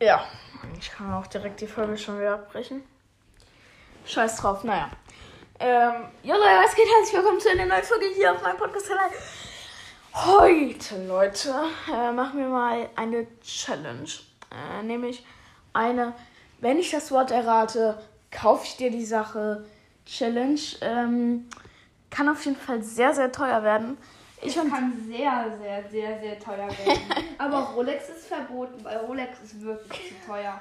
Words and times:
Ja, 0.00 0.24
ich 0.78 0.90
kann 0.90 1.12
auch 1.12 1.26
direkt 1.26 1.60
die 1.60 1.66
Folge 1.66 1.98
schon 1.98 2.18
wieder 2.18 2.34
abbrechen. 2.34 2.82
Scheiß 4.06 4.36
drauf, 4.36 4.64
naja. 4.64 4.88
Ähm, 5.60 6.08
ja 6.22 6.36
Leute, 6.36 6.64
was 6.64 6.74
geht? 6.74 6.86
Herzlich 6.86 7.16
willkommen 7.18 7.38
zu 7.38 7.50
einer 7.50 7.66
neuen 7.66 7.82
Folge 7.82 8.06
hier 8.16 8.32
auf 8.32 8.42
meinem 8.42 8.56
Podcast-Kanal. 8.56 9.10
Heute, 10.14 11.06
Leute, 11.06 11.54
äh, 11.92 12.12
machen 12.12 12.38
wir 12.38 12.48
mal 12.48 12.88
eine 12.96 13.26
Challenge. 13.42 14.08
Äh, 14.50 14.82
nämlich 14.84 15.22
eine, 15.74 16.14
wenn 16.60 16.78
ich 16.78 16.90
das 16.92 17.10
Wort 17.10 17.30
errate, 17.30 18.02
kaufe 18.30 18.64
ich 18.64 18.76
dir 18.78 18.90
die 18.90 19.04
Sache. 19.04 19.66
Challenge. 20.06 20.60
Ähm, 20.80 21.50
kann 22.08 22.30
auf 22.30 22.42
jeden 22.46 22.56
Fall 22.56 22.82
sehr, 22.82 23.12
sehr 23.12 23.30
teuer 23.30 23.62
werden. 23.62 23.98
Ich 24.40 24.56
es 24.56 24.70
kann 24.70 24.92
sehr, 25.08 25.56
sehr, 25.60 25.88
sehr, 25.90 26.20
sehr 26.20 26.38
teuer 26.38 26.68
werden. 26.68 27.02
Aber 27.38 27.58
Rolex 27.74 28.08
ist 28.08 28.26
verboten, 28.26 28.82
weil 28.84 28.98
Rolex 28.98 29.40
ist 29.42 29.60
wirklich 29.60 30.08
zu 30.08 30.26
teuer. 30.26 30.60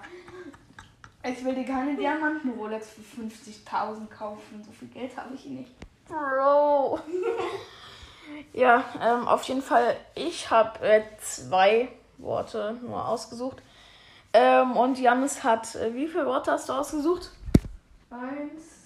Ich 1.24 1.44
will 1.44 1.56
dir 1.56 1.66
keine 1.66 1.96
Diamanten-Rolex 1.96 2.90
für 2.90 3.22
50.000 3.22 4.08
kaufen. 4.08 4.64
So 4.64 4.72
viel 4.72 4.88
Geld 4.88 5.16
habe 5.18 5.36
ich 5.36 5.46
nicht. 5.46 5.72
Bro. 6.08 7.00
ja, 8.54 8.84
ähm, 9.02 9.28
auf 9.28 9.44
jeden 9.44 9.62
Fall. 9.62 9.98
Ich 10.16 10.50
habe 10.50 10.80
äh, 10.80 11.04
zwei 11.20 11.90
Worte 12.18 12.78
nur 12.82 13.08
ausgesucht. 13.08 13.62
Ähm, 14.34 14.78
und 14.78 15.00
Janis 15.00 15.44
hat, 15.44 15.76
äh, 15.76 15.94
wie 15.94 16.08
viele 16.08 16.26
Worte 16.26 16.52
hast 16.52 16.70
du 16.70 16.74
ausgesucht? 16.74 17.32
Eins, 18.10 18.77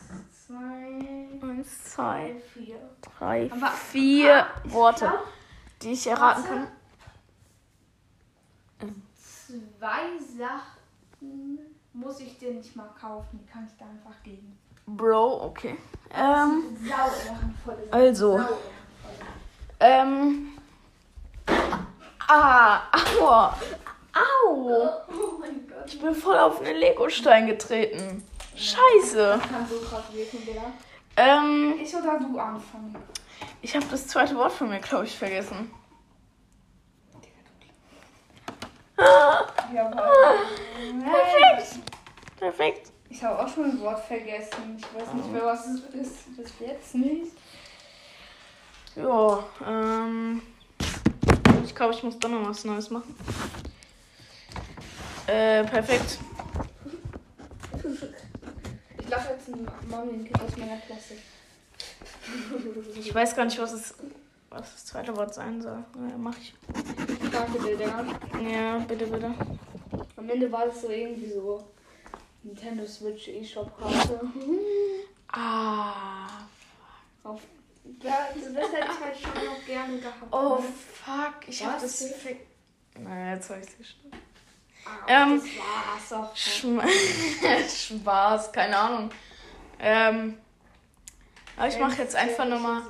zwei, 0.52 1.50
Eins, 1.50 1.84
zwei, 1.94 2.36
vier. 2.54 2.78
drei, 3.02 3.50
Aber- 3.52 3.72
vier 3.72 4.46
ah, 4.46 4.48
Worte, 4.66 5.08
stopp. 5.08 5.28
die 5.82 5.92
ich 5.94 6.08
erraten 6.08 6.44
kann. 6.44 6.68
Zwei 9.16 10.18
Sachen 10.38 11.60
muss 11.94 12.20
ich 12.20 12.38
dir 12.38 12.54
nicht 12.54 12.76
mal 12.76 12.90
kaufen. 13.00 13.40
Die 13.42 13.52
kann 13.52 13.66
ich 13.68 13.78
dir 13.78 13.86
einfach 13.86 14.22
geben. 14.24 14.58
Bro, 14.86 15.46
okay. 15.46 15.78
Ähm, 16.14 16.64
also. 17.92 18.40
Ähm. 19.80 20.50
Ah, 22.28 22.82
aua. 22.92 23.58
Au. 24.14 24.90
Oh 25.10 25.38
mein 25.40 25.68
Gott. 25.68 25.86
Ich 25.86 26.00
bin 26.02 26.14
voll 26.16 26.38
auf 26.38 26.62
einen 26.62 26.78
Legostein 26.78 27.48
getreten. 27.48 28.24
Scheiße. 28.56 29.40
Ähm, 31.18 31.76
Ich 31.82 31.96
oder 31.96 32.20
du 32.20 32.38
anfangen? 32.38 32.96
ich 33.62 33.76
habe 33.76 33.86
das 33.92 34.08
zweite 34.08 34.36
Wort 34.36 34.52
von 34.52 34.70
mir, 34.70 34.80
glaube 34.80 35.06
ich, 35.06 35.18
vergessen. 35.18 35.72
Perfekt. 41.00 41.80
Perfekt. 42.40 42.92
Ich 43.10 43.24
habe 43.24 43.40
auch 43.40 43.48
schon 43.48 43.66
ein 43.66 43.80
Wort 43.82 44.04
vergessen. 44.06 44.78
Ich 44.78 44.84
weiß 45.00 45.14
nicht 45.14 45.32
mehr, 45.32 45.46
was 45.46 45.66
es 45.68 45.82
ist. 45.94 46.38
Bis 46.38 46.52
jetzt 46.60 46.96
nicht. 46.96 47.32
Ja, 48.96 49.44
ähm. 49.68 50.42
Ich 51.66 51.76
glaube, 51.76 51.94
ich 51.94 52.04
muss 52.04 52.18
doch 52.20 52.30
noch 52.30 52.48
was 52.50 52.64
Neues 52.64 52.90
machen. 52.90 53.16
Äh, 55.28 55.64
perfekt. 55.66 56.18
Ich 59.12 59.18
lache 59.18 59.34
jetzt 59.34 59.50
ein 59.50 59.68
Mami-Kind 59.90 60.42
aus 60.42 60.56
meiner 60.56 60.78
Klasse. 60.78 61.16
Ich 62.96 63.14
weiß 63.14 63.36
gar 63.36 63.44
nicht, 63.44 63.60
was 63.60 63.74
es, 63.74 63.94
was 64.50 64.72
das 64.72 64.86
zweite 64.86 65.14
Wort 65.18 65.34
sein 65.34 65.62
soll. 65.62 65.84
Ja, 65.96 66.18
mach 66.18 66.38
ich. 66.38 66.54
Danke 67.30 67.60
dir, 67.60 67.76
Digga. 67.76 68.06
Ja, 68.50 68.78
bitte, 68.78 69.08
bitte. 69.08 69.34
Am 70.16 70.30
Ende 70.30 70.50
war 70.50 70.68
das 70.68 70.84
so 70.84 70.90
irgendwie 70.90 71.30
so 71.30 71.62
Nintendo 72.44 72.88
Switch 72.88 73.28
eShop-Karte. 73.28 74.22
Ah. 75.28 76.28
Auf. 77.26 77.42
Ja, 78.02 78.30
das 78.34 78.46
hätte 78.46 78.88
ich 78.94 79.00
halt 79.04 79.18
schon 79.18 79.46
noch 79.46 79.66
gerne 79.66 79.98
gehabt. 79.98 80.32
Oh, 80.32 80.58
fuck. 80.60 81.50
Ich 81.50 81.66
hab 81.66 81.82
das. 81.82 82.06
Naja, 82.98 83.34
jetzt 83.36 83.50
hab 83.50 83.58
ich's. 83.62 83.76
Ah, 84.10 84.16
ähm, 85.08 85.42
das 85.42 86.10
war's 86.12 86.32
doch. 86.32 86.36
Schm 86.36 86.82
Spaß, 88.00 88.52
keine 88.52 88.78
Ahnung. 88.78 89.10
Ähm. 89.80 90.38
Aber 91.58 91.68
ich 91.68 91.78
mache 91.78 92.02
jetzt 92.02 92.16
einfach 92.16 92.46
nochmal. 92.46 92.82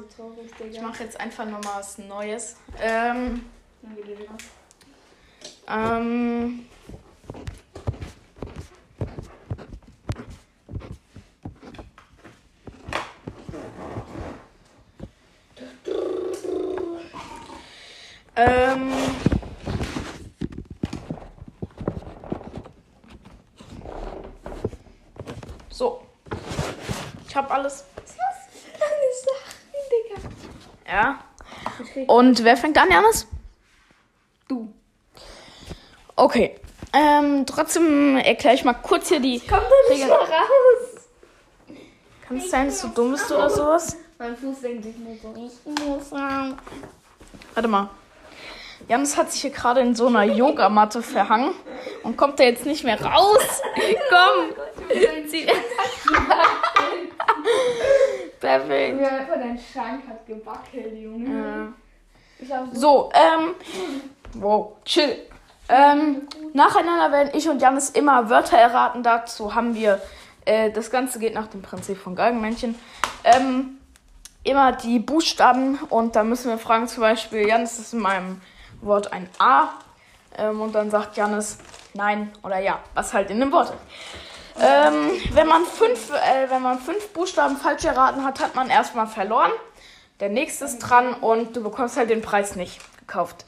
Ich 0.71 0.81
mache 0.81 1.03
jetzt 1.03 1.19
einfach 1.19 1.45
nochmal 1.45 1.79
was 1.79 1.97
Neues. 1.97 2.55
Ähm. 2.79 3.45
Ähm. 5.67 6.65
Ähm. 18.35 18.91
So. 25.69 26.01
Ich 27.31 27.35
habe 27.37 27.49
alles. 27.49 27.85
Ja. 30.85 31.17
Und 32.07 32.43
wer 32.43 32.57
fängt 32.57 32.77
an, 32.77 32.91
Janis? 32.91 33.25
Du. 34.49 34.67
Okay. 36.17 36.59
Ähm, 36.91 37.45
trotzdem 37.45 38.17
erkläre 38.17 38.55
ich 38.55 38.65
mal 38.65 38.73
kurz 38.73 39.07
hier 39.07 39.21
die 39.21 39.39
Komm 39.39 39.59
doch 39.61 39.89
nicht 39.89 40.03
Regeln. 40.03 40.09
mal 40.09 40.17
raus. 40.25 41.07
Kann 42.27 42.35
es 42.37 42.51
sein, 42.51 42.65
dass 42.65 42.81
du 42.81 42.89
dumm 42.89 43.11
bist 43.13 43.31
oder 43.31 43.49
sowas? 43.49 43.95
Mein 44.19 44.35
Fuß 44.35 44.59
denkt 44.59 44.83
sich 44.83 44.97
nur 44.97 45.15
so, 45.15 45.33
ich 45.37 45.85
muss 45.87 46.11
rein. 46.11 46.59
Warte 47.53 47.69
mal. 47.69 47.89
Janis 48.89 49.15
hat 49.15 49.31
sich 49.31 49.39
hier 49.39 49.51
gerade 49.51 49.79
in 49.79 49.95
so 49.95 50.07
einer 50.07 50.23
Yogamatte 50.23 51.01
verhangen 51.01 51.53
und 52.03 52.17
kommt 52.17 52.41
da 52.41 52.43
jetzt 52.43 52.65
nicht 52.65 52.83
mehr 52.83 53.01
raus. 53.01 53.61
Komm. 54.09 54.89
Zieh- 55.29 55.47
Perfekt. 58.39 59.01
Ja, 59.01 59.07
einfach 59.07 59.35
dein 59.35 59.59
Schrank 59.59 60.01
hat 60.07 60.25
gewackelt, 60.25 60.97
Junge. 60.97 61.73
Hab 62.49 62.75
so 62.75 63.11
ähm. 63.13 63.55
Wow, 64.33 64.77
chill. 64.85 65.17
Ähm, 65.69 66.27
nacheinander 66.53 67.11
werden 67.11 67.31
ich 67.33 67.47
und 67.47 67.61
Janis 67.61 67.91
immer 67.91 68.29
Wörter 68.29 68.57
erraten. 68.57 69.03
Dazu 69.03 69.53
haben 69.53 69.75
wir. 69.75 70.01
Äh, 70.45 70.71
das 70.71 70.89
Ganze 70.89 71.19
geht 71.19 71.35
nach 71.35 71.47
dem 71.47 71.61
Prinzip 71.61 71.97
von 71.97 72.15
Galgenmännchen. 72.15 72.75
Ähm, 73.23 73.77
immer 74.43 74.71
die 74.71 74.99
Buchstaben 74.99 75.77
und 75.89 76.15
da 76.15 76.23
müssen 76.23 76.49
wir 76.49 76.57
fragen, 76.57 76.87
zum 76.87 77.01
Beispiel, 77.01 77.47
Janis 77.47 77.77
ist 77.77 77.93
in 77.93 77.99
meinem 77.99 78.41
Wort 78.81 79.13
ein 79.13 79.29
A. 79.37 79.69
Ähm, 80.37 80.61
und 80.61 80.73
dann 80.73 80.89
sagt 80.89 81.17
Janis 81.17 81.59
nein 81.93 82.31
oder 82.43 82.59
ja, 82.59 82.79
was 82.93 83.13
halt 83.13 83.29
in 83.29 83.39
dem 83.39 83.51
Wort 83.51 83.69
ist. 83.69 84.30
Ähm, 84.61 85.11
wenn, 85.33 85.47
man 85.47 85.65
fünf, 85.65 86.11
äh, 86.11 86.49
wenn 86.49 86.61
man 86.61 86.79
fünf 86.79 87.09
Buchstaben 87.09 87.57
falsch 87.57 87.83
erraten 87.85 88.23
hat, 88.23 88.39
hat 88.39 88.55
man 88.55 88.69
erstmal 88.69 89.07
verloren. 89.07 89.51
Der 90.19 90.29
nächste 90.29 90.65
ist 90.65 90.79
dran 90.79 91.13
und 91.15 91.55
du 91.55 91.63
bekommst 91.63 91.97
halt 91.97 92.09
den 92.09 92.21
Preis 92.21 92.55
nicht 92.55 92.79
gekauft. 92.99 93.45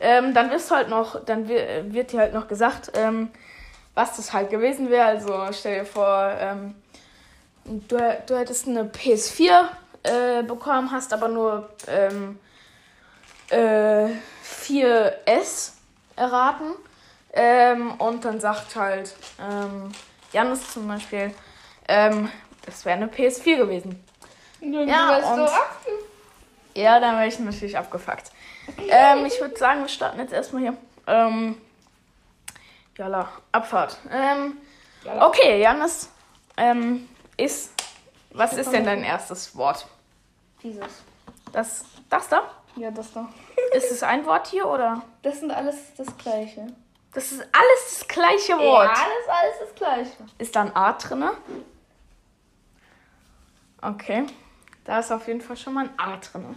Ähm, 0.00 0.34
dann 0.34 0.50
wirst 0.50 0.70
halt 0.70 0.88
noch, 0.88 1.24
dann 1.24 1.48
wi- 1.48 1.92
wird 1.92 2.12
dir 2.12 2.20
halt 2.20 2.34
noch 2.34 2.48
gesagt, 2.48 2.90
ähm, 2.94 3.30
was 3.94 4.16
das 4.16 4.32
halt 4.32 4.50
gewesen 4.50 4.90
wäre. 4.90 5.06
Also 5.06 5.46
stell 5.52 5.80
dir 5.80 5.86
vor, 5.86 6.32
ähm, 6.38 6.74
du, 7.64 7.96
du 8.26 8.36
hättest 8.36 8.66
eine 8.66 8.84
PS4 8.84 9.68
äh, 10.02 10.42
bekommen, 10.42 10.90
hast 10.90 11.12
aber 11.12 11.28
nur 11.28 11.70
ähm, 11.86 12.38
äh, 13.50 14.08
4S 14.44 15.72
erraten. 16.16 16.72
Ähm, 17.32 17.92
und 17.98 18.24
dann 18.24 18.40
sagt 18.40 18.76
halt 18.76 19.14
ähm, 19.40 19.92
Janis 20.36 20.70
zum 20.70 20.86
Beispiel, 20.86 21.34
ähm, 21.88 22.30
das 22.66 22.84
wäre 22.84 22.98
eine 22.98 23.06
PS4 23.06 23.56
gewesen. 23.56 24.04
Du 24.60 24.84
Ja, 24.84 25.16
und- 25.16 25.48
so 25.48 25.54
Ja, 26.74 27.00
dann 27.00 27.16
wäre 27.16 27.26
ich 27.26 27.38
natürlich 27.38 27.78
abgefuckt. 27.78 28.30
Ähm, 28.90 29.24
ich 29.24 29.40
würde 29.40 29.56
sagen, 29.56 29.80
wir 29.80 29.88
starten 29.88 30.18
jetzt 30.18 30.34
erstmal 30.34 30.60
hier. 30.60 30.76
Ähm, 31.06 31.58
Jalla, 32.98 33.30
Abfahrt. 33.50 33.96
Ähm, 34.12 34.58
Jalla. 35.04 35.26
okay, 35.26 35.58
Janis, 35.58 36.10
ähm, 36.58 37.08
ist, 37.38 37.70
was 38.32 38.52
ist 38.58 38.70
denn 38.72 38.84
dein 38.84 39.04
erstes 39.04 39.56
Wort? 39.56 39.86
Dieses. 40.62 40.84
Das, 41.52 41.86
das 42.10 42.28
da? 42.28 42.42
Ja, 42.76 42.90
das 42.90 43.10
da. 43.14 43.26
Ist 43.72 43.90
es 43.90 44.02
ein 44.02 44.26
Wort 44.26 44.48
hier 44.48 44.66
oder? 44.66 45.00
Das 45.22 45.40
sind 45.40 45.50
alles 45.50 45.76
das 45.96 46.08
Gleiche. 46.18 46.66
Das 47.16 47.32
ist 47.32 47.40
alles 47.40 47.98
das 47.98 48.08
gleiche 48.08 48.58
Wort. 48.58 48.94
Ja, 48.94 49.04
alles, 49.04 49.26
alles 49.26 49.54
das 49.60 49.74
Gleiche. 49.74 50.10
Ist 50.36 50.54
da 50.54 50.60
ein 50.64 50.76
A 50.76 50.92
drinne? 50.92 51.32
Okay. 53.80 54.26
Da 54.84 54.98
ist 54.98 55.10
auf 55.10 55.26
jeden 55.26 55.40
Fall 55.40 55.56
schon 55.56 55.72
mal 55.72 55.86
ein 55.88 55.98
A 55.98 56.18
drinne. 56.18 56.56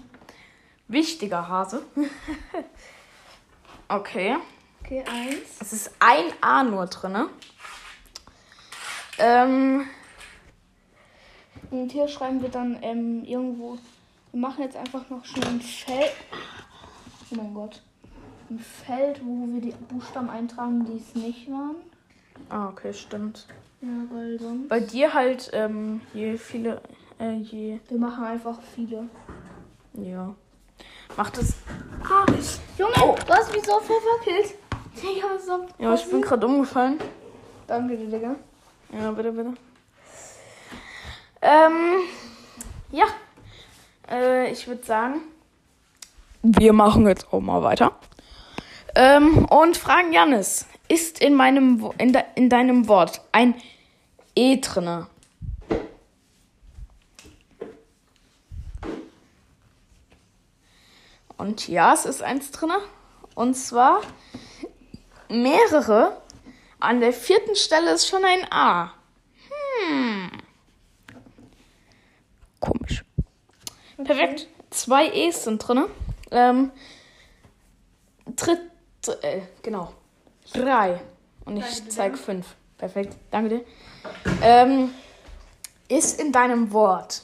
Wichtiger 0.88 1.48
Hase. 1.48 1.82
Okay. 3.92 4.36
Okay, 4.84 5.04
eins. 5.10 5.62
Es 5.62 5.74
ist 5.74 5.92
ein 6.00 6.32
A 6.42 6.62
nur 6.62 6.86
drin. 6.86 7.28
Ähm, 9.18 9.90
Und 11.72 11.92
hier 11.92 12.08
schreiben 12.08 12.40
wir 12.44 12.50
dann 12.50 12.78
ähm, 12.84 13.24
irgendwo. 13.24 13.80
Wir 14.32 14.42
machen 14.42 14.64
jetzt 14.64 14.76
einfach 14.78 15.10
noch 15.10 15.26
schnell 15.26 15.48
ein 15.48 15.62
Feld. 15.62 16.12
Oh 17.32 17.36
mein 17.36 17.54
Gott. 17.56 17.82
Ein 18.50 18.60
Feld, 18.60 19.22
wo 19.24 19.46
wir 19.54 19.62
die 19.62 19.74
Buchstaben 19.94 20.30
eintragen, 20.30 20.86
die 20.86 20.98
es 20.98 21.16
nicht 21.16 21.50
waren. 21.52 21.76
ah, 22.50 22.70
okay, 22.70 22.94
stimmt. 22.94 23.46
Ja, 23.82 23.88
weil 24.12 24.40
sonst. 24.40 24.68
Bei 24.70 24.80
dir 24.80 25.14
halt, 25.14 25.52
ähm, 25.54 26.02
je 26.14 26.36
viele, 26.38 26.82
äh, 27.20 27.36
je, 27.36 27.80
Wir 27.88 27.98
machen 27.98 28.24
einfach 28.24 28.60
viele. 28.76 29.08
ja. 29.94 30.34
Macht 31.18 31.38
es. 31.38 31.56
Ah, 32.04 32.26
Junge, 32.78 32.94
du 32.94 33.34
hast 33.34 33.52
mich 33.52 33.64
so 33.66 33.80
verwackelt. 33.80 34.56
Digga, 34.96 35.28
was 35.36 35.46
soll 35.46 35.66
Ja, 35.78 35.94
ich 35.94 36.06
bin 36.10 36.22
gerade 36.22 36.46
umgefallen. 36.46 37.00
Danke 37.68 37.98
dir, 37.98 38.10
Digga. 38.10 38.36
Ja, 38.94 39.12
bitte, 39.12 39.32
bitte. 39.32 39.54
Ähm, 41.42 42.00
ja. 42.92 43.06
Äh, 44.10 44.52
ich 44.52 44.68
würde 44.68 44.84
sagen, 44.84 45.22
wir 46.42 46.74
machen 46.74 47.08
jetzt 47.08 47.32
auch 47.34 47.42
mal 47.42 47.62
weiter. 47.64 47.92
Ähm, 48.96 49.46
und 49.46 49.78
fragen 49.78 50.12
Janis, 50.14 50.66
ist 50.88 51.20
in 51.22 51.36
meinem 51.36 51.92
in, 51.98 52.14
de, 52.14 52.24
in 52.36 52.50
deinem 52.50 52.88
Wort 52.88 53.22
ein 53.32 53.54
E 54.36 54.58
drinne? 54.58 55.08
Und 61.38 61.68
ja, 61.68 61.94
es 61.94 62.06
ist 62.06 62.22
eins 62.22 62.52
drinne. 62.52 62.80
Und 63.36 63.56
zwar 63.56 64.02
mehrere. 65.30 66.22
An 66.82 67.02
der 67.02 67.14
vierten 67.14 67.56
Stelle 67.56 67.92
ist 67.92 68.08
schon 68.08 68.24
ein 68.24 68.52
A. 68.52 68.94
Hm. 69.88 70.32
Komisch. 72.60 73.04
Perfekt. 74.04 74.48
Zwei 74.70 75.10
E's 75.10 75.44
sind 75.44 75.60
drin. 75.60 75.86
Ähm, 76.32 76.72
dritt, 78.36 78.60
dr- 78.60 78.70
äh, 79.08 79.42
genau. 79.62 79.94
Drei. 80.54 81.02
Und 81.46 81.58
ich 81.58 81.64
Danke 81.64 81.82
dir. 81.82 81.90
zeig 81.90 82.18
fünf. 82.18 82.56
Perfekt. 82.78 83.16
Danke 83.32 83.50
dir. 83.50 83.66
Ähm, 84.42 84.94
ist 85.88 86.20
in 86.20 86.32
deinem 86.32 86.72
Wort 86.72 87.24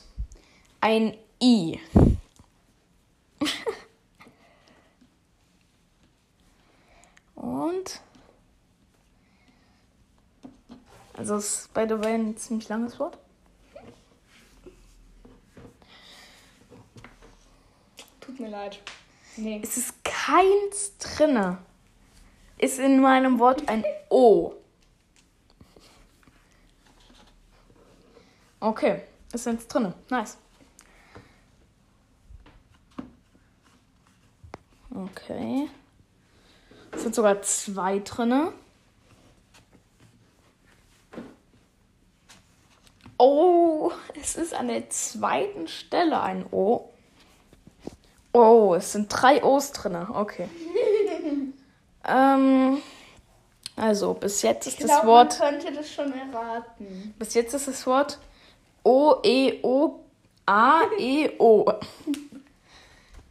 ein 0.81 1.17
I. 1.41 1.79
Und 7.35 8.01
also 11.13 11.37
ist 11.37 11.73
by 11.73 11.85
the 11.87 11.99
way 11.99 12.13
ein 12.15 12.35
ziemlich 12.37 12.67
langes 12.69 12.99
Wort. 12.99 13.17
Tut 18.19 18.39
mir 18.39 18.49
leid. 18.49 18.79
Nee. 19.37 19.61
Es 19.63 19.77
ist 19.77 20.03
keins 20.25 20.97
drinne. 20.97 21.59
Ist 22.57 22.79
in 22.79 23.01
meinem 23.01 23.37
Wort 23.39 23.67
ein 23.67 23.83
O. 24.09 24.53
Okay, 28.59 29.03
ist 29.33 29.45
jetzt 29.45 29.67
drinne. 29.67 29.93
Nice. 30.09 30.37
Okay. 34.89 35.69
Es 36.91 37.03
sind 37.03 37.13
sogar 37.13 37.41
zwei 37.41 37.99
drinne. 37.99 38.53
Oh, 43.17 43.91
es 44.19 44.35
ist 44.35 44.53
an 44.53 44.69
der 44.69 44.89
zweiten 44.89 45.67
Stelle 45.67 46.21
ein 46.21 46.45
O. 46.51 46.94
Oh, 48.35 48.75
es 48.75 48.91
sind 48.91 49.07
drei 49.07 49.41
O's 49.45 49.71
drinne. 49.71 50.09
Okay. 50.13 50.49
ähm, 52.05 52.81
also 53.77 54.13
bis 54.13 54.41
jetzt 54.41 54.67
ist 54.67 54.73
Ich 54.73 54.79
das 54.79 54.89
glaube, 54.89 55.07
Wort. 55.07 55.39
man 55.39 55.51
könnte 55.51 55.71
das 55.71 55.89
schon 55.89 56.11
erraten. 56.11 57.13
Bis 57.17 57.33
jetzt 57.33 57.53
ist 57.53 57.69
das 57.69 57.87
Wort 57.87 58.19
O 58.83 59.15
E 59.23 59.59
O 59.63 60.01
A 60.45 60.81
E 60.99 61.29
O. 61.39 61.65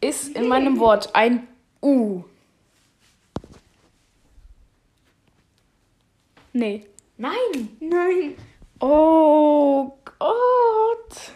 Ist 0.01 0.29
in 0.35 0.49
meinem 0.49 0.79
Wort 0.81 1.15
ein 1.15 1.49
U. 1.83 2.23
Nee. 6.55 6.87
Nein. 7.19 7.77
Nein. 7.79 8.37
Oh 8.81 9.93
Gott. 10.19 11.33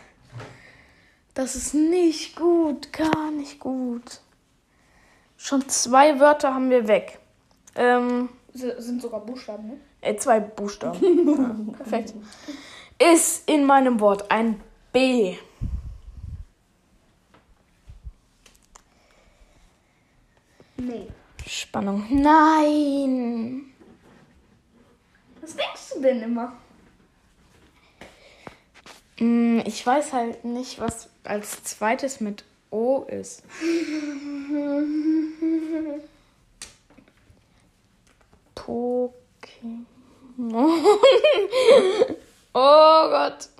Das 1.38 1.54
ist 1.54 1.72
nicht 1.72 2.34
gut, 2.34 2.92
gar 2.92 3.30
nicht 3.30 3.60
gut. 3.60 4.22
Schon 5.36 5.68
zwei 5.68 6.18
Wörter 6.18 6.52
haben 6.52 6.68
wir 6.68 6.88
weg. 6.88 7.20
Ähm, 7.76 8.28
sind 8.52 9.00
sogar 9.00 9.20
Buchstaben, 9.20 9.68
ne? 9.68 9.80
äh, 10.00 10.16
zwei 10.16 10.40
Buchstaben. 10.40 10.98
ja, 11.70 11.74
perfekt. 11.76 12.12
Ist 12.98 13.48
in 13.48 13.64
meinem 13.64 14.00
Wort 14.00 14.28
ein 14.32 14.60
B. 14.92 15.36
Nee. 20.76 21.06
Spannung. 21.46 22.04
Nein. 22.10 23.72
Was 25.40 25.54
denkst 25.54 25.90
du 25.94 26.00
denn 26.02 26.20
immer? 26.20 26.54
Hm, 29.18 29.62
Ich 29.64 29.86
weiß 29.86 30.12
halt 30.12 30.44
nicht, 30.44 30.80
was 30.80 31.10
als 31.28 31.62
zweites 31.62 32.20
mit 32.20 32.44
O 32.70 33.02
ist. 33.02 33.42
Pokémon. 38.54 39.12
Oh 42.54 43.10
Gott. 43.10 43.50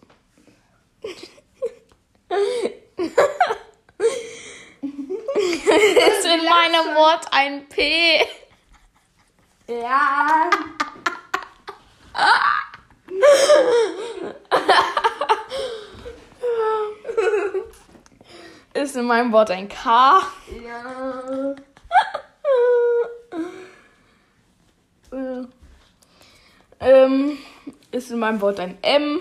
ist 6.08 6.24
in 6.24 6.44
meinem 6.44 6.96
Wort 6.96 7.26
ein 7.30 7.68
P. 7.68 8.26
Ja. 9.68 10.50
Ist 18.74 18.86
in 18.98 19.06
meinem 19.06 19.32
Wort 19.32 19.50
ein 19.50 19.68
K. 19.68 20.20
Ja. 20.64 21.54
Äh, 25.10 25.44
ähm, 26.80 27.38
ist 27.90 28.10
in 28.10 28.18
meinem 28.18 28.40
Wort 28.40 28.60
ein 28.60 28.76
M. 28.82 29.20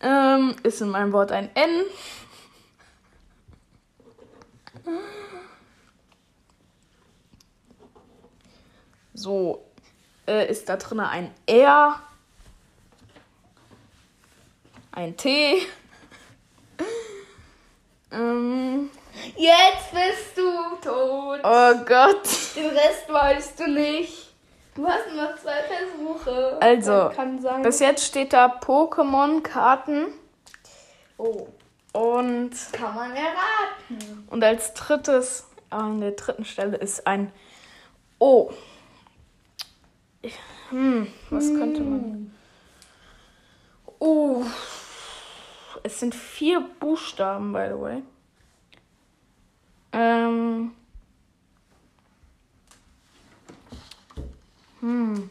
ähm, 0.00 0.56
ist 0.62 0.80
in 0.80 0.88
meinem 0.88 1.12
Wort 1.12 1.32
ein 1.32 1.54
N. 1.54 1.84
So, 9.14 9.64
äh, 10.26 10.50
ist 10.50 10.68
da 10.68 10.76
drin 10.76 11.00
ein 11.00 11.32
R, 11.46 12.00
ein 14.92 15.16
T. 15.16 15.58
ähm, 18.12 18.90
Jetzt 19.36 19.90
bist 19.92 20.36
du 20.36 20.42
tot. 20.82 21.40
oh 21.42 21.74
Gott. 21.84 22.28
Den 22.56 22.70
Rest 22.70 23.08
weißt 23.08 23.60
du 23.60 23.66
nicht. 23.68 24.34
Du 24.74 24.86
hast 24.86 25.06
noch 25.14 25.36
zwei 25.36 25.62
Versuche. 25.62 26.58
Also. 26.60 27.10
Bis 27.62 27.80
jetzt 27.80 28.04
steht 28.06 28.32
da 28.32 28.46
Pokémon-Karten 28.46 30.06
oh. 31.18 31.48
und, 31.92 32.52
Kann 32.72 32.94
man 32.94 33.10
erraten. 33.12 34.26
und 34.30 34.42
als 34.42 34.72
drittes, 34.72 35.46
an 35.68 36.00
der 36.00 36.12
dritten 36.12 36.44
Stelle 36.44 36.78
ist 36.78 37.06
ein 37.06 37.32
O. 38.18 38.50
Hm, 40.70 41.06
was 41.28 41.48
könnte 41.48 41.82
man. 41.82 42.34
Oh. 43.98 44.42
Es 45.82 45.98
sind 46.00 46.14
vier 46.14 46.60
Buchstaben, 46.80 47.52
by 47.52 47.66
the 47.68 47.80
way. 47.80 48.02
Ähm. 49.92 50.72
Hm. 54.80 55.30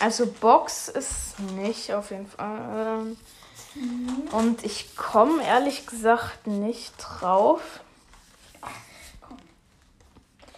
Also 0.00 0.26
Box 0.26 0.88
ist 0.88 1.38
nicht 1.40 1.92
auf 1.92 2.10
jeden 2.10 2.26
Fall. 2.26 3.06
Ähm, 3.76 4.26
Und 4.32 4.64
ich 4.64 4.96
komme 4.96 5.42
ehrlich 5.44 5.86
gesagt 5.86 6.46
nicht 6.46 6.94
drauf. 6.98 7.80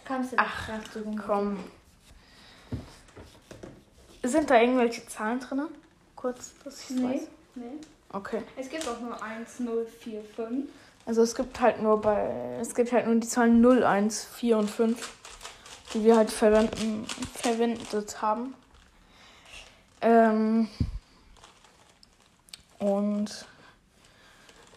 Kannst 0.04 0.32
du 0.32 0.36
Ach, 0.38 0.68
Komm. 1.26 1.58
Sind 4.22 4.50
da 4.50 4.60
irgendwelche 4.60 5.06
Zahlen 5.08 5.40
drin? 5.40 5.62
Kurz, 6.14 6.52
dass 6.64 6.90
ich 6.90 6.96
Nee. 6.96 7.14
weiß. 7.14 7.28
Nee. 7.54 7.78
Okay. 8.10 8.42
Es 8.56 8.68
gibt 8.68 8.86
auch 8.88 9.00
nur 9.00 9.22
1, 9.22 9.60
0, 9.60 9.86
4, 9.86 10.22
5. 10.36 10.68
Also 11.04 11.22
es 11.22 11.34
gibt 11.34 11.60
halt 11.60 11.82
nur 11.82 12.00
bei. 12.00 12.58
Es 12.60 12.74
gibt 12.74 12.92
halt 12.92 13.06
nur 13.06 13.16
die 13.16 13.26
Zahlen 13.26 13.60
0, 13.60 13.84
1, 13.84 14.24
4 14.24 14.58
und 14.58 14.70
5, 14.70 15.12
die 15.94 16.04
wir 16.04 16.16
halt 16.16 16.30
verwenden, 16.30 17.06
verwendet 17.34 18.22
haben. 18.22 18.54
Ähm, 20.00 20.68
und 22.78 23.46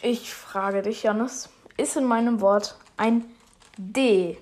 ich 0.01 0.33
frage 0.33 0.81
dich, 0.83 1.03
Janis, 1.03 1.49
ist 1.77 1.97
in 1.97 2.05
meinem 2.05 2.41
Wort 2.41 2.77
ein 2.97 3.25
D? 3.77 4.37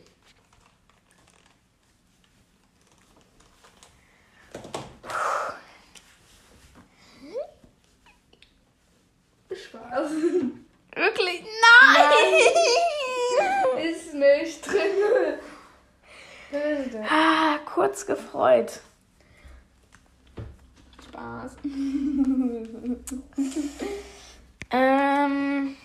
Spaß. 9.56 10.12
Wirklich? 10.96 11.44
Nein! 11.44 12.34
Ist 13.90 14.14
nicht 14.14 14.68
drin. 14.68 15.40
Ah, 17.10 17.58
kurz 17.66 18.06
gefreut. 18.06 18.82
Spaß. 21.08 21.56
Ähm, 24.76 25.78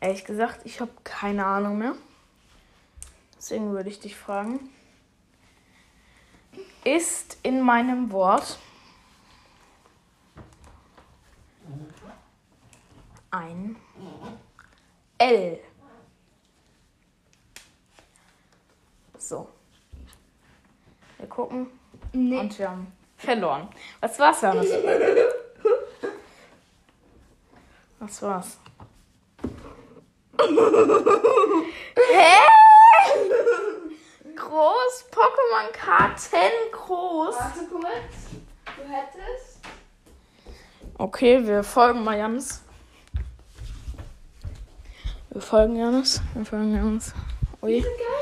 ehrlich 0.00 0.26
gesagt, 0.26 0.60
ich 0.64 0.82
habe 0.82 0.90
keine 1.02 1.46
Ahnung 1.46 1.78
mehr. 1.78 1.94
Deswegen 3.38 3.72
würde 3.72 3.88
ich 3.88 4.00
dich 4.00 4.16
fragen. 4.16 4.68
Ist 6.84 7.38
in 7.42 7.62
meinem 7.62 8.12
Wort 8.12 8.58
ein 13.30 13.76
L? 15.16 15.58
So. 19.30 19.46
Wir 21.18 21.28
gucken. 21.28 21.70
Nee. 22.12 22.36
Und 22.36 22.58
wir 22.58 22.68
haben 22.68 22.92
verloren. 23.16 23.68
Was 24.00 24.18
war's, 24.18 24.42
Johannes? 24.42 24.68
Was 28.00 28.22
war's? 28.22 28.58
Hä? 32.10 32.38
Groß, 34.34 35.04
Pokémon-Karten, 35.12 36.52
groß. 36.72 37.36
Warte 37.36 37.66
kurz. 37.70 38.14
Du 38.64 38.82
hättest. 38.82 39.60
Okay, 40.98 41.46
wir 41.46 41.62
folgen 41.62 42.02
mal 42.02 42.18
Janis. 42.18 42.64
Wir 45.28 45.40
folgen 45.40 45.76
Janis. 45.76 46.20
Wir 46.34 46.44
folgen 46.44 46.74
Janis. 46.74 47.14
Ui. 47.62 47.80
Komm. 47.80 48.19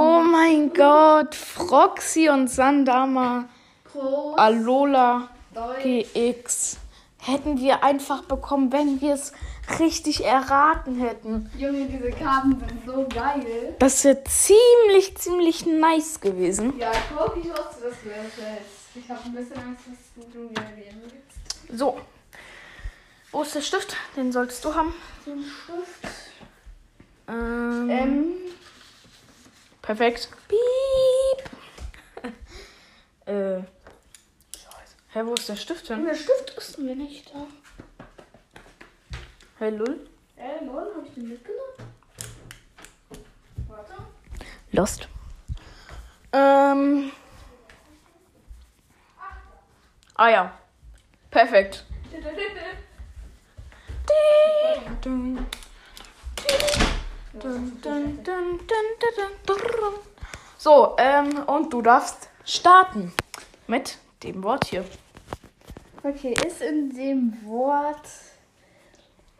Oh 0.00 0.20
mein 0.22 0.72
Gott, 0.74 1.34
Froxy 1.34 2.28
und 2.28 2.46
Sandama, 2.46 3.48
Groß. 3.92 4.38
Alola, 4.38 5.28
Deutsch. 5.52 5.82
GX. 6.14 6.76
Hätten 7.20 7.58
wir 7.58 7.82
einfach 7.82 8.22
bekommen, 8.22 8.70
wenn 8.70 9.00
wir 9.00 9.14
es 9.14 9.32
richtig 9.80 10.24
erraten 10.24 11.00
hätten. 11.00 11.50
Junge, 11.58 11.86
diese 11.86 12.10
Karten 12.12 12.56
sind 12.60 12.86
so 12.86 13.08
geil. 13.12 13.74
Das 13.80 14.04
wäre 14.04 14.22
ziemlich, 14.22 15.16
ziemlich 15.16 15.66
nice 15.66 16.20
gewesen. 16.20 16.78
Ja, 16.78 16.92
guck, 17.16 17.36
ich 17.36 17.50
wusste, 17.50 17.58
dass 17.58 17.80
du 17.80 18.08
das 18.08 18.36
willst. 18.36 18.94
Ich 18.94 19.10
habe 19.10 19.20
ein 19.24 19.32
bisschen 19.34 19.56
Angst, 19.56 19.82
dass 19.88 20.32
du 20.32 20.48
gehen 20.48 21.02
willst. 21.02 21.76
So. 21.76 21.98
Wo 23.32 23.42
ist 23.42 23.52
der 23.56 23.62
Stift? 23.62 23.96
Den 24.16 24.30
solltest 24.30 24.64
du 24.64 24.72
haben. 24.76 24.94
Den 25.26 25.42
Stift. 25.42 26.14
Ähm, 27.28 27.90
Ähm, 27.90 28.28
perfekt. 29.88 30.28
Piep. 30.48 31.50
äh. 33.26 33.62
Hä, 35.14 35.22
wo 35.24 35.32
ist 35.32 35.48
der 35.48 35.56
Stift 35.56 35.88
denn? 35.88 36.04
der 36.04 36.14
Stift 36.14 36.50
ist 36.58 36.78
mir 36.78 36.94
nicht 36.94 37.34
da. 37.34 37.46
Hey, 39.58 39.70
Lull. 39.70 40.06
Äh, 40.36 40.62
lol, 40.64 40.92
hab 40.94 41.06
ich 41.06 41.14
den 41.14 41.30
mitgenommen? 41.30 41.72
Warte. 43.66 43.94
Lost. 44.72 45.08
Ähm. 46.32 47.10
Ah 50.14 50.28
ja. 50.28 50.58
Perfekt. 51.30 51.86
Dun, 55.02 55.46
dun, 57.38 57.80
dun, 57.82 58.24
dun. 58.24 58.58
So, 60.56 60.96
ähm, 60.98 61.44
und 61.46 61.72
du 61.72 61.82
darfst 61.82 62.28
starten 62.44 63.12
mit 63.66 63.98
dem 64.22 64.42
Wort 64.42 64.66
hier. 64.66 64.84
Okay, 66.02 66.34
ist 66.46 66.60
in 66.62 66.94
dem 66.94 67.36
Wort 67.44 68.08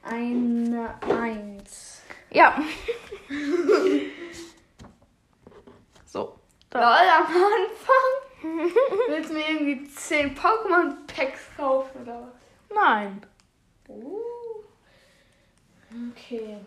eine 0.03 0.95
Eins. 1.03 2.03
Ja. 2.31 2.63
so. 6.07 6.39
Da. 6.71 6.79
Lol, 6.81 7.09
am 7.09 7.27
Anfang. 7.27 8.15
Willst 9.09 9.31
du 9.31 9.35
mir 9.35 9.49
irgendwie 9.49 9.89
10 9.89 10.37
Pokémon-Packs 10.37 11.57
kaufen 11.57 12.03
oder 12.03 12.23
was? 12.23 12.75
Nein. 12.75 13.27
Uh. 13.89 14.21
Okay. 16.13 16.59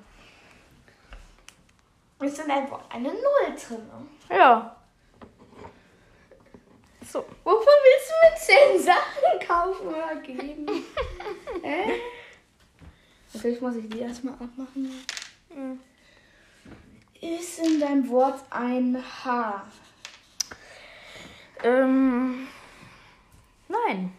Ist 2.22 2.38
in 2.40 2.48
deinem 2.48 2.70
Wort 2.70 2.84
eine 2.90 3.10
Null 3.10 3.56
drin? 3.56 3.90
Ja. 4.30 4.76
So. 7.12 7.26
Wovon 7.44 7.66
willst 7.66 8.48
du 8.48 8.54
mir 8.54 8.78
10 8.78 8.84
Sachen 8.84 9.48
kaufen 9.48 9.88
oder 9.88 10.16
geben? 10.18 10.68
Hä? 11.64 12.00
Natürlich 13.34 13.60
muss 13.60 13.76
ich 13.76 13.90
die 13.90 14.00
erstmal 14.00 14.36
abmachen. 14.36 15.04
Mhm. 15.50 15.80
Ist 17.20 17.60
in 17.60 17.80
deinem 17.80 18.08
Wort 18.10 18.44
ein 18.52 19.04
H? 19.26 19.64
Ähm. 21.64 22.48
Nein. 23.68 24.14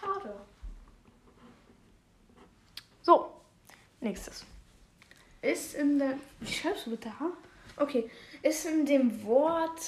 Schade. 0.00 0.34
So. 3.02 3.30
Nächstes. 4.00 4.46
Ist 5.74 5.80
in 5.80 5.98
der. 5.98 6.18
Wie 6.38 6.52
schreibst 6.52 6.86
du 6.86 6.90
bitte 6.90 7.10
H? 7.18 7.32
Okay. 7.76 8.08
Ist 8.42 8.64
in 8.64 8.86
dem 8.86 9.24
Wort 9.24 9.80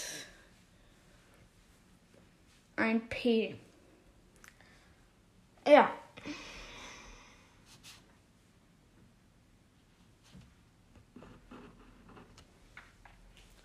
ein 2.74 3.08
P? 3.08 3.56
Ja. 5.64 5.92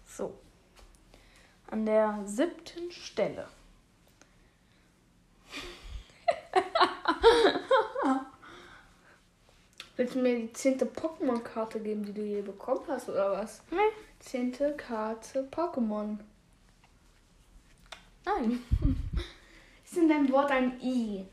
So. 0.06 0.40
An 1.68 1.86
der 1.88 2.22
siebten 2.26 2.92
Stelle. 2.92 3.48
Willst 10.02 10.16
du 10.16 10.20
mir 10.20 10.36
die 10.36 10.52
zehnte 10.52 10.86
Pokémon-Karte 10.88 11.80
geben, 11.80 12.04
die 12.04 12.12
du 12.12 12.24
je 12.24 12.42
bekommen 12.42 12.82
hast, 12.88 13.08
oder 13.08 13.34
was? 13.34 13.62
Nee. 13.70 13.78
Zehnte 14.20 14.76
Karte 14.76 15.48
Pokémon. 15.52 16.18
Nein. 18.26 18.64
Ist 19.86 19.98
in 19.98 20.10
deinem 20.10 20.32
Wort 20.32 20.50
ein 20.50 20.82
I? 20.82 21.24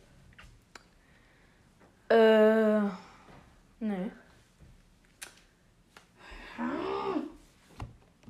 Äh. 2.11 2.81
Nee. 3.81 4.11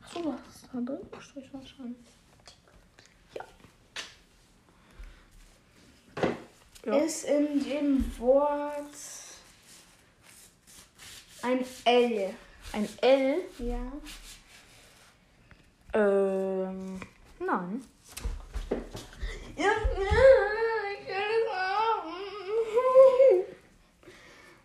Achso, 0.00 0.25
was 0.25 0.54
ist 0.54 0.68
da 0.73 0.80
drin? 0.80 1.00
Strich 1.18 1.50
was 1.52 1.68
schon. 1.68 1.97
Ja. 6.85 6.97
Ist 6.97 7.25
in 7.25 7.64
dem 7.64 8.18
Wort 8.21 8.95
ein 11.49 11.64
L. 11.87 12.35
Ein 12.75 12.87
L? 13.00 13.38
Ja. 13.59 13.90
Ähm, 15.95 17.00
nein. 17.38 17.83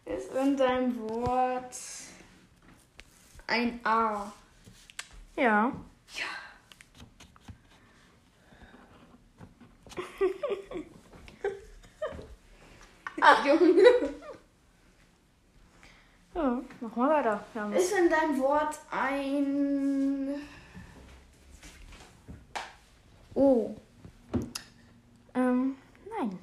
Ist 0.04 0.34
in 0.34 0.58
deinem 0.58 1.00
Wort 1.00 1.78
ein 3.48 3.80
A? 3.86 4.34
Ja. 5.38 5.72
Ja. 6.18 6.26
Junge. 13.46 14.23
Ja, 16.36 16.62
mach 16.82 16.96
mal 16.96 17.10
weiter. 17.10 17.44
Ist 17.76 17.94
in 17.94 18.10
deinem 18.10 18.40
Wort 18.40 18.80
ein 18.90 20.42
O? 23.36 23.76
ähm, 25.36 25.76
nein. 26.18 26.40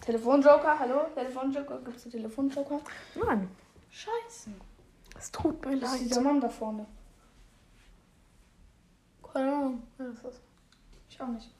Telefonjoker, 0.00 0.78
hallo? 0.78 1.02
Telefonjoker, 1.14 1.78
gibt's 1.84 2.04
einen 2.04 2.12
Telefonjoker? 2.12 2.80
Nein. 3.14 3.48
Scheiße. 3.90 4.50
Es 5.18 5.30
tut 5.30 5.64
mir 5.64 5.78
Das 5.78 5.92
ist 5.94 6.00
leid. 6.00 6.10
dieser 6.10 6.20
Mann 6.22 6.40
da 6.40 6.48
vorne. 6.48 6.86
Keine 9.32 9.52
Ahnung. 9.52 9.82
wer 9.98 10.08
das 10.08 10.24
ist. 10.34 10.40
Ich 11.08 11.20
auch 11.20 11.28
nicht. 11.28 11.50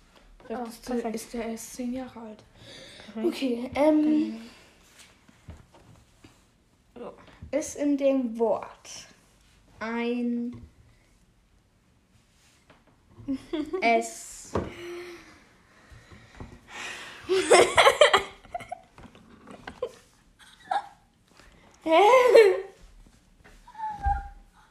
Ah, 0.49 0.63
ist, 0.65 0.89
der, 0.89 1.15
ist 1.15 1.33
der 1.33 1.47
erst 1.47 1.75
zehn 1.75 1.93
Jahre 1.93 2.21
alt. 2.21 2.43
Okay, 3.17 3.71
ähm. 3.75 4.41
Ja. 6.97 7.13
Ist 7.61 7.77
in 7.77 7.99
dem 7.99 8.39
Wort 8.39 9.07
ein 9.81 10.67
S. 13.83 14.53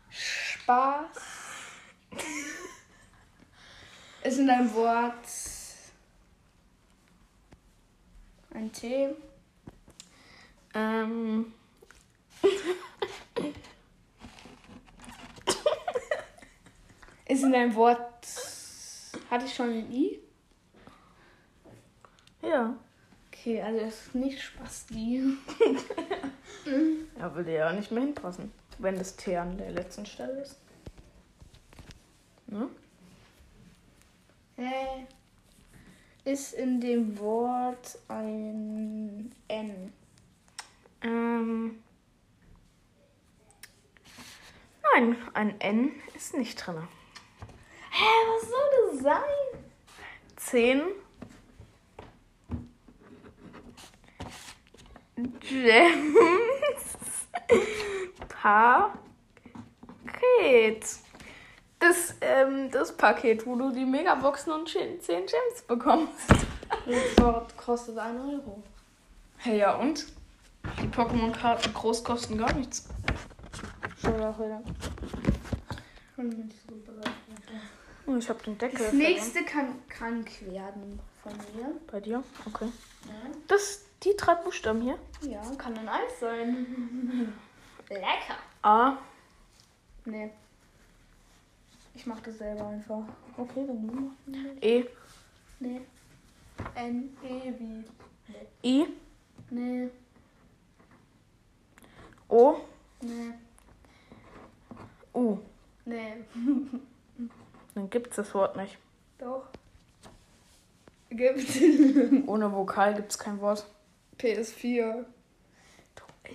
Spaß. 0.09 1.05
Ist 4.23 4.39
in 4.39 4.49
einem 4.49 4.73
Wort 4.73 5.13
ein 8.51 8.71
T. 8.71 9.09
in 17.49 17.53
deinem 17.53 17.75
Wort. 17.75 18.27
Hatte 19.29 19.45
ich 19.45 19.53
schon 19.53 19.69
ein 19.69 19.91
I? 19.91 20.19
ja. 22.43 22.75
Okay, 23.27 23.61
also 23.61 23.79
es 23.79 24.07
ist 24.07 24.15
nicht 24.15 24.41
Spasti. 24.41 25.23
Ja, 27.17 27.33
würde 27.33 27.53
ja 27.53 27.73
nicht 27.73 27.89
mehr 27.89 28.03
hinpassen, 28.03 28.51
wenn 28.77 28.95
das 28.95 29.15
T 29.15 29.35
an 29.35 29.57
der 29.57 29.71
letzten 29.71 30.05
Stelle 30.05 30.41
ist. 30.41 30.57
Ne? 32.47 32.69
Hä? 34.57 35.07
Ist 36.25 36.53
in 36.53 36.79
dem 36.79 37.17
Wort 37.17 37.97
ein 38.07 39.33
N. 39.47 39.93
Ähm, 41.01 41.81
nein, 44.93 45.15
ein 45.33 45.59
N 45.59 45.91
ist 46.13 46.35
nicht 46.35 46.55
drin. 46.55 46.87
Hä, 47.91 48.05
was 48.33 48.49
soll 48.49 48.69
das 48.71 48.78
sein? 48.97 49.63
10. 50.37 50.81
Gems. 55.39 56.97
Paket. 58.41 58.99
Das, 61.79 62.15
ähm, 62.21 62.69
das 62.71 62.95
Paket, 62.95 63.45
wo 63.45 63.55
du 63.55 63.71
die 63.71 63.85
Megaboxen 63.85 64.51
und 64.51 64.69
10 64.69 64.99
Gems 65.01 65.61
bekommst. 65.67 66.29
Das 66.85 67.55
kostet 67.57 67.97
1 67.97 68.19
Euro. 68.19 68.63
Hey, 69.37 69.59
ja 69.59 69.75
und? 69.75 70.05
Die 70.81 70.87
Pokémon-Karten 70.87 71.73
groß 71.73 72.03
kosten 72.03 72.37
gar 72.37 72.53
nichts. 72.53 72.89
Schon 74.01 74.21
auch 74.21 74.37
wieder. 74.37 74.61
Schon 76.15 76.29
bin 76.29 76.49
ich 76.49 76.61
so 76.67 76.75
bereit. 76.75 77.18
Oh, 78.09 78.15
ich 78.17 78.27
hab 78.27 78.41
den 78.43 78.57
Deckel. 78.57 78.79
Das 78.85 78.93
nächste 78.93 79.43
kann 79.43 79.87
krank 79.87 80.29
werden 80.41 80.99
von 81.21 81.31
mir. 81.55 81.79
Bei 81.91 81.99
dir? 81.99 82.23
Okay. 82.45 82.67
Ja, 83.05 83.13
Das, 83.47 83.83
die 84.03 84.15
drei 84.17 84.33
Buchstaben 84.35 84.81
hier. 84.81 84.97
ja 85.21 85.41
kann 85.57 85.77
ein 85.77 85.87
Eis 85.87 86.19
sein. 86.19 87.33
Lecker. 87.89 88.37
A. 88.63 88.97
Nee. 90.05 90.31
Ich 91.93 92.05
mach 92.07 92.19
das 92.21 92.39
selber 92.39 92.67
einfach. 92.67 93.03
Okay, 93.37 93.67
wenn 93.67 93.87
du. 93.87 94.11
E. 94.61 94.85
Nee. 95.59 95.81
N, 96.75 97.15
E, 97.23 97.53
wie. 97.59 97.83
I. 98.63 98.87
Nee. 99.51 99.89
O. 102.27 102.55
Nee. 103.01 103.33
U. 105.13 105.37
Nee. 105.85 106.23
Dann 107.79 107.89
gibt's 107.89 108.17
das 108.17 108.33
Wort 108.33 108.57
nicht. 108.57 108.77
Doch. 109.19 109.43
Gibt 111.09 111.39
Ohne 112.27 112.51
Vokal 112.51 112.93
gibt's 112.93 113.17
kein 113.17 113.39
Wort. 113.39 113.65
PS4. 114.19 115.05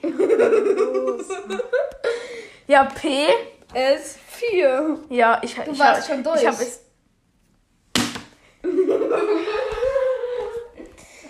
Ja, 2.67 2.85
P. 2.85 3.27
S4. 3.75 5.01
Ja, 5.11 5.39
ich, 5.43 5.55
Du 5.55 5.71
ich 5.71 5.79
warst 5.79 6.09
hab, 6.09 6.15
schon 6.15 6.25
durch. 6.25 6.41
Ich 6.41 6.47
hab 6.47 6.55
es. 6.55 6.81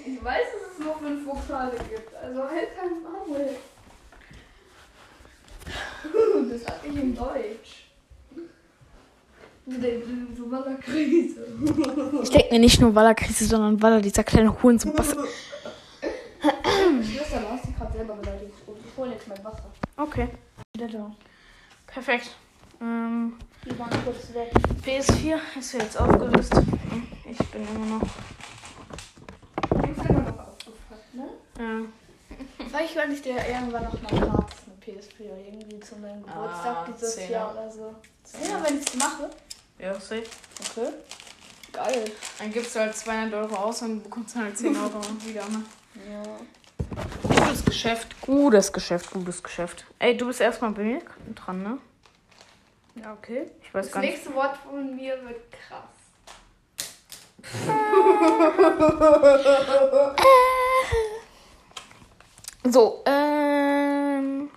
Ich 0.07 0.24
weiß, 0.24 0.46
dass 0.53 0.72
es 0.72 0.79
nur 0.79 0.96
fünf 0.98 1.27
Vokale 1.27 1.77
gibt. 1.90 2.14
Also 2.14 2.48
halt 2.48 2.68
kein 2.77 3.03
Maul. 3.03 3.48
Das 6.50 6.66
hatte 6.66 6.87
ich 6.87 6.96
in 6.96 7.16
Deutsch. 7.16 7.85
So 8.31 8.40
war 8.40 8.42
der 8.42 8.42
Krise. 8.42 9.54
Ich 9.66 9.81
denke 12.31 12.48
mir 12.53 12.59
nicht 12.61 12.81
nur, 12.81 12.94
weil 12.94 13.07
er 13.07 13.14
Krise, 13.14 13.46
sondern 13.46 13.81
weil 13.83 13.94
er 13.94 14.00
dieser 14.00 14.22
kleine 14.24 14.62
Hurensohn 14.62 14.92
was. 14.96 15.09
Schwester, 15.11 15.24
du 17.40 17.48
hast 17.50 17.64
dich 17.66 17.77
gerade 17.79 17.92
selber 17.96 18.14
beleidigt. 18.16 18.53
Ich 18.66 18.96
hole 18.98 19.12
jetzt 19.12 19.27
mein 19.29 19.42
Wasser. 19.44 19.70
Okay. 19.96 20.29
Wieder 20.77 20.88
da. 20.88 21.11
Perfekt. 21.87 22.31
Ähm, 22.81 23.35
Die 23.64 23.79
waren 23.79 23.90
kurz 24.05 24.35
weg. 24.35 24.50
PS4 24.85 25.38
ist 25.59 25.72
ja 25.72 25.79
jetzt 25.81 25.98
aufgelöst. 25.98 26.53
Ich 27.31 27.38
bin 27.50 27.62
immer 27.74 27.98
noch. 27.98 28.03
Die 29.83 29.90
ist 29.90 30.11
immer 30.11 30.20
noch 30.20 30.38
aufgepackt, 30.38 31.14
ne? 31.14 31.29
Ja. 31.59 31.81
Vielleicht 32.68 32.94
werde 32.96 33.12
ich 33.12 33.22
dir 33.22 33.37
irgendwann 33.37 33.85
noch 33.85 34.03
mal 34.03 34.12
eine 34.12 34.29
PS4 34.85 35.22
irgendwie 35.46 35.81
zu 35.81 35.96
meinem 35.96 36.22
Geburtstag 36.22 36.77
Ah, 36.77 36.87
dieses. 36.92 37.29
Jahr 37.29 37.53
oder 37.53 37.70
so. 37.70 37.94
Ja, 38.42 38.62
wenn 38.64 38.79
ich 38.79 38.87
es 38.87 38.94
mache. 38.96 39.31
Ja, 39.79 39.95
safe. 39.95 40.25
Okay. 40.71 40.89
Geil. 41.73 42.05
Dann 42.39 42.53
gibst 42.53 42.75
du 42.77 42.81
halt 42.81 42.95
200 42.97 43.35
Euro 43.35 43.55
aus 43.57 43.83
und 43.83 44.03
bekommst 44.03 44.37
dann 44.37 44.45
halt 44.45 44.57
10 44.59 44.77
Euro 44.77 45.01
wieder. 45.25 45.45
Ne? 45.49 45.65
Ja. 46.11 46.23
Gutes 47.23 47.65
Geschäft, 47.65 48.21
gutes 48.21 48.73
Geschäft, 48.73 49.11
gutes 49.11 49.43
Geschäft. 49.43 49.85
Ey, 49.99 50.17
du 50.17 50.27
bist 50.27 50.41
erstmal 50.41 50.71
bei 50.71 50.83
mir 50.83 51.03
dran, 51.35 51.63
ne? 51.63 51.79
Ja, 52.95 53.13
okay. 53.13 53.51
Ich 53.63 53.75
weiß 53.75 53.87
Das 53.87 53.95
gar 53.95 54.01
nicht. 54.01 54.11
nächste 54.13 54.35
Wort 54.35 54.57
von 54.59 54.95
mir 54.95 55.19
wird 55.25 55.41
krass. 55.51 55.83
So, 62.67 63.03
ähm. 63.07 64.49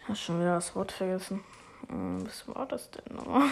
Ich 0.00 0.08
hab 0.08 0.16
schon 0.16 0.40
wieder 0.40 0.54
das 0.54 0.74
Wort 0.76 0.92
vergessen. 0.92 1.42
Hm, 1.90 2.24
Was 2.26 2.46
war 2.48 2.66
das 2.66 2.90
denn 2.90 3.16
nochmal? 3.16 3.48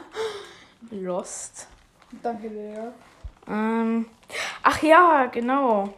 Lost. 0.90 1.68
Danke 2.22 2.48
dir. 2.48 2.92
Ähm. 3.46 4.06
Ach 4.62 4.82
ja, 4.82 5.26
genau. 5.26 5.94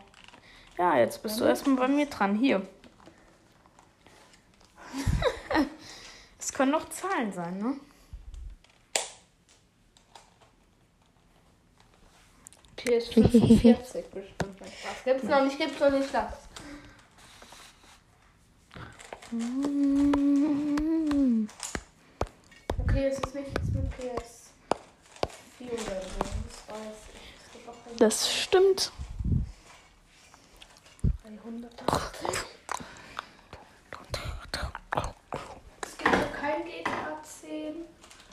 Ja, 0.77 0.99
jetzt 0.99 1.23
bist 1.23 1.39
du 1.41 1.45
erstmal 1.45 1.77
bei 1.77 1.89
mir 1.89 2.07
dran. 2.07 2.35
Hier. 2.37 2.63
Es 6.39 6.53
können 6.53 6.73
noch 6.73 6.89
Zahlen 6.91 7.33
sein, 7.33 7.57
ne? 7.59 7.77
PS45 12.77 14.03
bestimmt. 14.13 14.61
Gibt's 15.05 15.23
noch 15.25 15.45
nicht? 15.45 15.57
Gibt's 15.57 15.81
noch 15.81 15.91
nicht 15.91 16.13
das. 16.13 16.33
Okay, 22.79 23.07
es 23.07 23.19
ist 23.19 23.35
nichts 23.35 23.71
mit 23.73 23.91
PS4 23.95 25.73
oder 25.73 26.03
so. 26.03 26.19
Das 26.19 26.69
weiß 26.69 26.99
ich. 27.15 27.97
Das 27.97 28.31
stimmt. 28.31 28.93
300. 31.25 31.73
Es 35.83 35.97
gibt 35.97 36.13
noch 36.13 36.33
kein 36.35 36.67
GTA 36.67 37.23
10. 37.23 37.87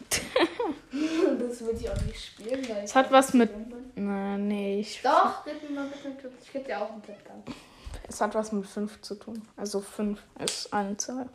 das 1.39 1.61
würde 1.61 1.79
ich 1.79 1.89
auch 1.89 2.01
nicht 2.01 2.25
spielen. 2.25 2.67
Weil 2.67 2.83
es 2.83 2.93
hat 2.93 3.09
was 3.09 3.33
mit. 3.33 3.49
Nein, 3.95 4.49
nee, 4.49 4.81
ich. 4.81 5.01
Doch, 5.01 5.45
reden 5.45 5.75
wir 5.75 5.81
ein 5.81 5.91
bisschen. 5.91 6.17
Es 6.41 6.51
gibt 6.51 6.67
ja 6.67 6.83
auch 6.83 6.91
einen 6.91 7.01
Platz. 7.01 7.19
Es 8.09 8.19
hat 8.21 8.33
was 8.33 8.51
mit 8.51 8.65
5 8.65 9.01
zu 9.01 9.15
tun. 9.15 9.47
Also 9.55 9.79
5 9.81 10.19
ist 10.43 10.73
eine 10.73 10.97
Zahl. 10.97 11.29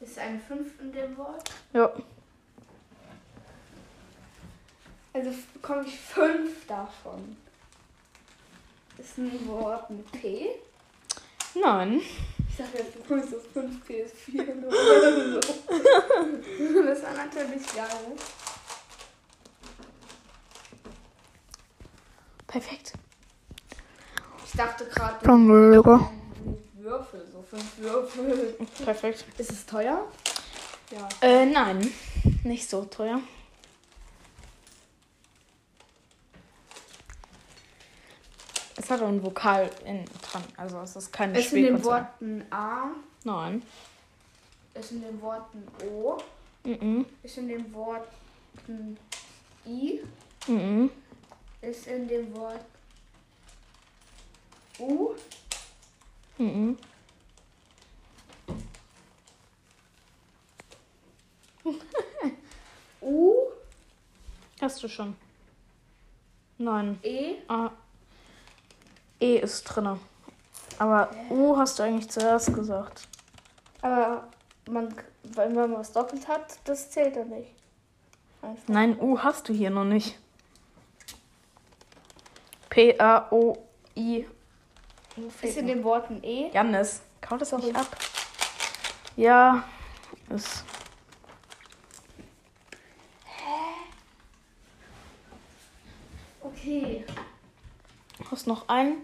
Ist 0.00 0.18
ein 0.18 0.40
5 0.40 0.80
in 0.80 0.92
dem 0.92 1.16
Wort? 1.16 1.50
Ja. 1.72 1.92
Also 5.12 5.30
bekomme 5.52 5.84
ich 5.84 5.98
5 5.98 6.66
davon. 6.66 7.36
Ist 8.98 9.18
ein 9.18 9.46
Wort 9.48 9.90
mit 9.90 10.10
P? 10.12 10.50
Nein. 11.54 12.00
Ich 12.48 12.56
sag 12.56 12.72
jetzt, 12.74 12.94
du 12.94 13.00
bekommst 13.00 13.32
das 13.32 13.42
5 13.52 13.84
PS4 13.84 14.54
nur 14.54 14.68
oder 14.68 15.32
so. 15.32 15.40
Das 16.84 17.02
war 17.02 17.14
natürlich 17.14 17.66
geil. 17.74 18.16
Perfekt. 22.46 22.92
Ich 24.52 24.58
dachte 24.58 24.84
gerade. 24.86 25.24
Würfel, 26.74 27.26
so 27.32 27.42
5 27.42 27.78
Würfel. 27.78 28.56
Perfekt. 28.84 29.24
Ist 29.38 29.50
es 29.50 29.64
teuer? 29.64 30.04
Ja. 30.90 31.08
Äh, 31.22 31.46
nein. 31.46 31.90
Nicht 32.44 32.68
so 32.68 32.84
teuer. 32.84 33.20
Es 38.76 38.90
hat 38.90 39.00
auch 39.02 39.08
ein 39.08 39.22
Vokal 39.22 39.70
in, 39.84 40.04
dran. 40.22 40.42
Also 40.56 40.80
es 40.80 40.96
ist 40.96 41.12
keine 41.12 41.38
Ist 41.38 41.52
in 41.52 41.64
den. 41.64 41.84
Worten 41.84 42.44
A, 42.50 42.88
Nein. 43.24 43.62
ist 44.74 44.92
in 44.92 45.02
den 45.02 45.20
Worten 45.20 45.64
O, 45.90 46.18
Mhm. 46.64 47.06
ist 47.22 47.38
in 47.38 47.48
den 47.48 47.72
Worten 47.74 48.96
I, 49.66 50.00
Mhm. 50.46 50.90
ist 51.60 51.86
in 51.86 52.08
dem 52.08 52.34
Wort 52.36 52.60
U, 54.82 55.14
Mhm. 56.38 56.76
U, 63.00 63.32
Hast 64.60 64.82
du 64.82 64.88
schon. 64.88 65.16
Nein. 66.58 66.98
E. 67.02 67.34
Ah. 67.48 67.70
E 69.20 69.38
ist 69.38 69.64
drinne. 69.64 69.98
Aber 70.78 71.10
U 71.30 71.56
hast 71.56 71.78
du 71.78 71.82
eigentlich 71.82 72.10
zuerst 72.10 72.54
gesagt. 72.54 73.08
Aber 73.82 74.28
man, 74.68 74.94
wenn 75.24 75.54
man 75.54 75.72
was 75.74 75.92
doppelt 75.92 76.26
hat, 76.28 76.58
das 76.64 76.90
zählt 76.90 77.16
dann 77.16 77.30
nicht. 77.30 77.50
Einfach. 78.40 78.68
Nein, 78.68 78.98
U 79.00 79.18
hast 79.18 79.48
du 79.48 79.52
hier 79.52 79.70
noch 79.70 79.84
nicht. 79.84 80.18
P, 82.70 82.98
A, 82.98 83.26
O, 83.30 83.58
I. 83.96 84.24
U 84.24 84.41
Ist 85.42 85.56
in 85.58 85.66
den 85.66 85.84
Worten 85.84 86.22
E. 86.22 86.50
Jannis, 86.52 87.02
kaut 87.20 87.40
das 87.40 87.52
nicht 87.52 87.76
ab. 87.76 87.86
Ja, 89.16 89.64
ist. 90.30 90.64
Okay. 96.40 97.04
Du 98.18 98.30
hast 98.30 98.46
noch 98.46 98.68
einen, 98.68 98.96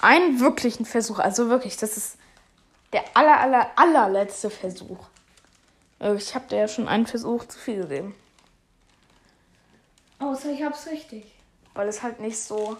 einen 0.00 0.40
wirklichen 0.40 0.84
Versuch. 0.84 1.18
Also 1.18 1.48
wirklich, 1.48 1.76
das 1.76 1.96
ist 1.96 2.16
der 2.92 3.04
aller, 3.14 3.40
aller, 3.40 3.70
allerletzte 3.76 4.50
Versuch. 4.50 5.06
Äh, 6.00 6.14
Ich 6.14 6.34
habe 6.34 6.46
dir 6.48 6.58
ja 6.58 6.68
schon 6.68 6.88
einen 6.88 7.06
Versuch 7.06 7.46
zu 7.46 7.58
viel 7.58 7.82
gegeben. 7.82 8.14
Außer 10.18 10.50
ich 10.50 10.62
hab's 10.62 10.86
richtig. 10.86 11.32
Weil 11.74 11.88
es 11.88 12.02
halt 12.02 12.20
nicht 12.20 12.38
so, 12.38 12.76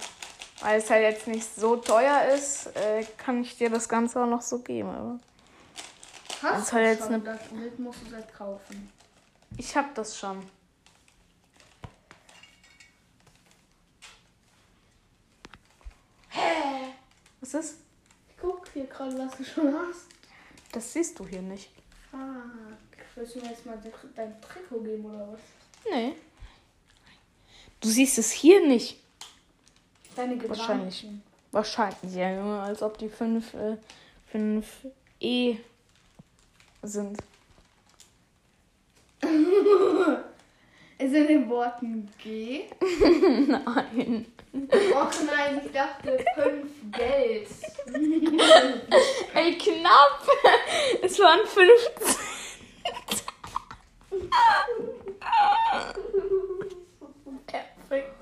weil 0.61 0.79
es 0.79 0.89
halt 0.91 1.03
jetzt 1.03 1.27
nicht 1.27 1.55
so 1.55 1.77
teuer 1.77 2.25
ist, 2.35 2.67
äh, 2.77 3.05
kann 3.19 3.43
ich 3.43 3.57
dir 3.57 3.71
das 3.71 3.89
Ganze 3.89 4.23
auch 4.23 4.27
noch 4.29 4.43
so 4.43 4.59
geben. 4.61 4.89
Aber 4.91 5.19
Das 6.29 6.43
Hast 6.43 6.73
hat 6.73 6.81
du 6.81 6.85
jetzt 6.87 7.03
schon, 7.05 7.15
eine- 7.15 7.25
das 7.25 7.49
Bild 7.49 7.79
musst 7.79 8.01
du 8.11 8.17
jetzt 8.17 8.35
kaufen. 8.35 8.93
ich 9.57 9.77
habe 9.77 9.89
das 9.95 10.19
schon. 10.19 10.43
Hä? 16.31 16.93
Was 17.41 17.55
ist? 17.55 17.75
Ich 18.29 18.37
guck 18.41 18.69
hier 18.73 18.87
gerade, 18.87 19.19
was 19.19 19.37
du 19.37 19.45
schon 19.45 19.75
hast. 19.75 20.07
Das 20.73 20.93
siehst 20.93 21.19
du 21.19 21.27
hier 21.27 21.43
nicht. 21.43 21.71
Fuck. 22.11 22.21
Willst 23.15 23.35
du 23.37 23.41
mir 23.41 23.51
jetzt 23.51 23.65
mal 23.65 23.79
de- 23.79 23.93
dein 24.15 24.41
Trikot 24.43 24.81
geben 24.81 25.07
oder 25.07 25.33
was? 25.33 25.41
Nee. 25.91 26.15
Du 27.81 27.89
siehst 27.89 28.19
es 28.19 28.31
hier 28.31 28.67
nicht. 28.67 29.03
Deine 30.17 30.37
Gedanken. 30.37 30.59
Wahrscheinlich. 30.59 31.07
Wahrscheinlich, 31.53 32.15
ja, 32.15 32.35
Junge, 32.35 32.61
als 32.61 32.83
ob 32.83 32.99
die 32.99 33.09
5 33.09 33.55
äh, 33.55 33.77
fünf 34.31 34.87
E 35.21 35.57
sind. 36.83 37.19
Ist 40.99 41.15
in 41.15 41.27
den 41.27 41.49
Worten 41.51 42.11
G. 42.23 42.65
Nein. 43.47 44.27
Oh 44.53 45.09
nein, 45.27 45.61
ich 45.65 45.73
dachte 45.73 46.25
5 46.35 46.67
Geld. 46.93 47.49
Ey, 49.35 49.59
knapp. 49.59 50.27
Es 51.03 51.19
waren 51.19 51.47
15. 51.47 52.17
Perfekt. 57.47 58.15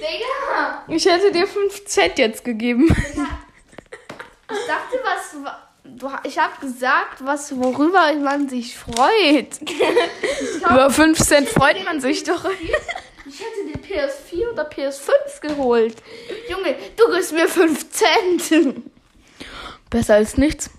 Digga! 0.00 0.77
Ich 0.88 1.04
hätte 1.06 1.30
dir 1.32 1.46
5 1.46 1.84
Z 1.84 2.18
jetzt 2.18 2.44
gegeben. 2.44 2.88
Ich 2.88 4.66
dachte, 4.66 4.98
was. 5.04 5.44
wa- 5.44 5.64
Du, 5.90 6.08
ich 6.22 6.38
habe 6.38 6.52
gesagt, 6.60 7.24
was 7.24 7.56
worüber 7.56 8.12
man 8.16 8.46
sich 8.48 8.76
freut. 8.76 9.58
Über 10.60 10.90
5 10.90 11.18
Cent 11.18 11.48
freut 11.48 11.82
man 11.84 12.00
sich 12.00 12.22
doch. 12.24 12.44
Ich 12.44 13.40
hätte 13.40 13.66
dir 13.66 13.78
PS4 14.06 14.52
oder 14.52 14.68
PS5 14.68 15.40
geholt. 15.40 15.96
Junge, 16.48 16.76
du 16.94 17.10
gibst 17.10 17.32
mir 17.32 17.48
5 17.48 17.90
Cent. 17.90 18.82
Besser 19.88 20.16
als 20.16 20.36
nichts. 20.36 20.70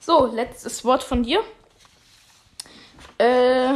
So, 0.00 0.26
letztes 0.26 0.84
Wort 0.84 1.04
von 1.04 1.22
dir. 1.22 1.42
Äh, 3.18 3.74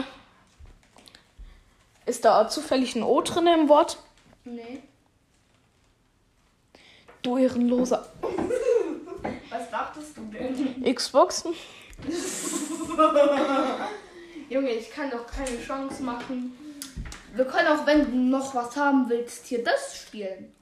ist 2.19 2.25
da 2.25 2.49
zufällig 2.49 2.97
ein 2.97 3.05
O 3.05 3.21
drin 3.21 3.47
im 3.47 3.69
Wort? 3.69 3.99
Nee. 4.45 4.83
Du 7.23 7.39
Ehrenloser. 7.39 8.09
Was 9.51 9.71
dachtest 9.71 10.17
du 10.17 10.23
denn? 10.23 10.83
Xbox? 10.95 11.45
Junge, 14.49 14.71
ich 14.71 14.91
kann 14.91 15.11
doch 15.11 15.27
keine 15.29 15.63
Chance 15.65 16.03
machen. 16.03 16.59
Wir 17.35 17.45
können 17.45 17.69
auch, 17.69 17.87
wenn 17.87 18.05
du 18.05 18.17
noch 18.17 18.53
was 18.53 18.77
haben 18.77 19.09
willst, 19.09 19.47
hier 19.47 19.63
das 19.63 19.97
spielen. 19.97 20.53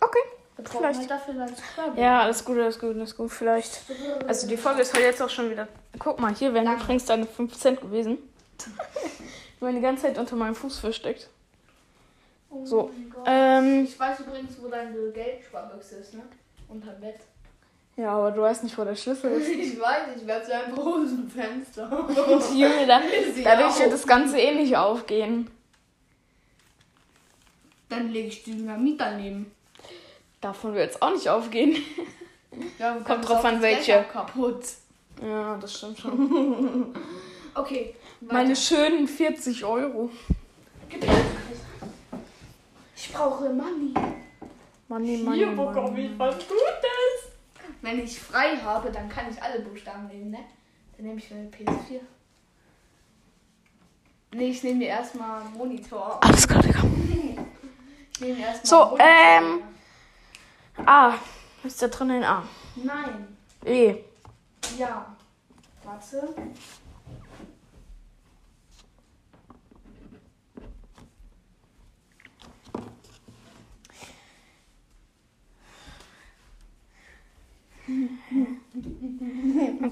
Okay. 0.00 0.18
Wir 0.56 0.64
brauchen 0.64 0.78
Vielleicht. 0.78 0.98
halt 0.98 1.10
dafür 1.10 1.34
dann 1.34 1.54
Scrabble. 1.54 2.02
Ja, 2.02 2.22
alles 2.22 2.44
gut, 2.44 2.58
alles 2.58 2.80
gut, 2.80 2.96
alles 2.96 3.16
gut. 3.16 3.30
Vielleicht. 3.30 3.82
Also 4.26 4.48
die 4.48 4.56
Folge 4.56 4.82
ist 4.82 4.92
halt 4.94 5.04
jetzt 5.04 5.22
auch 5.22 5.30
schon 5.30 5.48
wieder. 5.48 5.68
Guck 6.00 6.18
mal, 6.18 6.34
hier 6.34 6.52
wären 6.54 6.72
übrigens 6.72 7.04
deine 7.04 7.26
5 7.26 7.56
Cent 7.56 7.80
gewesen. 7.80 8.18
Die 9.56 9.62
waren 9.62 9.74
die 9.74 9.80
ganze 9.80 10.02
Zeit 10.04 10.18
unter 10.18 10.36
meinem 10.36 10.54
Fuß 10.54 10.78
versteckt. 10.78 11.28
Oh 12.50 12.64
So, 12.64 12.90
mein 12.94 13.10
Gott. 13.10 13.24
Ähm, 13.26 13.84
Ich 13.84 13.98
weiß 13.98 14.20
übrigens, 14.20 14.56
wo 14.60 14.68
deine 14.68 15.10
Geldsparbuchse 15.12 15.96
ist, 15.96 16.14
ne? 16.14 16.22
Unter 16.68 16.92
dem 16.92 17.00
Bett. 17.00 17.20
ja, 17.96 18.10
aber 18.10 18.30
du 18.32 18.42
weißt 18.42 18.64
nicht, 18.64 18.76
wo 18.76 18.84
der 18.84 18.94
Schlüssel 18.96 19.32
ist. 19.32 19.48
Ich 19.58 19.80
weiß, 19.80 20.16
ich 20.16 20.26
werde 20.26 20.54
einfach 20.54 20.84
aus 20.84 21.08
dem 21.08 21.28
Fenster. 21.30 21.88
Junge, 22.54 22.86
da, 22.86 23.00
dadurch 23.44 23.78
wird 23.80 23.92
das 23.92 24.06
Ganze 24.06 24.38
eh 24.38 24.54
nicht 24.54 24.76
aufgehen. 24.76 25.50
Dann 27.88 28.10
lege 28.10 28.28
ich 28.28 28.42
Dynamit 28.44 29.00
daneben. 29.00 29.52
Davon 30.40 30.74
wird 30.74 30.90
es 30.90 31.00
auch 31.02 31.12
nicht 31.12 31.28
aufgehen. 31.28 31.76
Ja, 32.78 32.94
Kommt 33.06 33.28
drauf 33.28 33.44
an, 33.44 33.62
welche. 33.62 34.04
Kaputt. 34.12 34.64
Ja, 35.22 35.56
das 35.56 35.74
stimmt 35.78 35.98
schon. 35.98 36.94
Okay. 37.54 37.94
Meine 38.20 38.56
schönen 38.56 39.06
40 39.06 39.64
Euro. 39.64 40.10
Ich 42.96 43.12
brauche 43.12 43.48
Money. 43.50 43.92
Money, 44.88 45.18
money, 45.18 45.46
money. 45.46 46.10
was 46.16 46.34
Gutes. 46.36 47.32
Wenn 47.82 48.02
ich 48.02 48.18
frei 48.20 48.56
habe, 48.56 48.90
dann 48.90 49.08
kann 49.08 49.26
ich 49.30 49.42
alle 49.42 49.60
Buchstaben 49.60 50.06
nehmen, 50.08 50.30
ne? 50.30 50.38
Dann 50.96 51.06
nehme 51.06 51.18
ich 51.18 51.32
eine 51.32 51.48
PS4. 51.48 52.00
Nee, 54.32 54.48
ich 54.50 54.62
nehme 54.62 54.76
mir 54.78 54.88
erstmal 54.88 55.42
einen 55.42 55.54
Monitor. 55.54 56.18
Alles 56.22 56.46
klar, 56.48 56.62
Digga. 56.62 56.82
Ich 58.12 58.20
nehme 58.20 58.40
erstmal 58.40 58.64
So, 58.64 58.96
einen 58.98 59.44
Monitor. 59.44 59.68
ähm. 60.78 60.86
A. 60.86 61.14
Ist 61.64 61.82
da 61.82 61.88
drin 61.88 62.10
ein 62.12 62.24
A? 62.24 62.42
Nein. 62.76 63.36
E. 63.64 63.96
Ja. 64.78 65.16
Warte. 65.84 66.28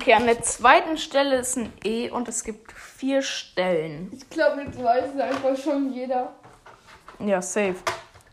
Okay, 0.04 0.12
an 0.12 0.26
der 0.26 0.42
zweiten 0.42 0.98
Stelle 0.98 1.36
ist 1.36 1.56
ein 1.56 1.72
E 1.82 2.10
und 2.10 2.28
es 2.28 2.44
gibt 2.44 2.72
vier 2.72 3.22
Stellen. 3.22 4.10
Ich 4.12 4.28
glaube, 4.28 4.60
jetzt 4.60 4.76
weiß 4.84 5.14
es 5.14 5.18
einfach 5.18 5.56
schon 5.56 5.94
jeder. 5.94 6.30
Ja, 7.20 7.40
safe. 7.40 7.76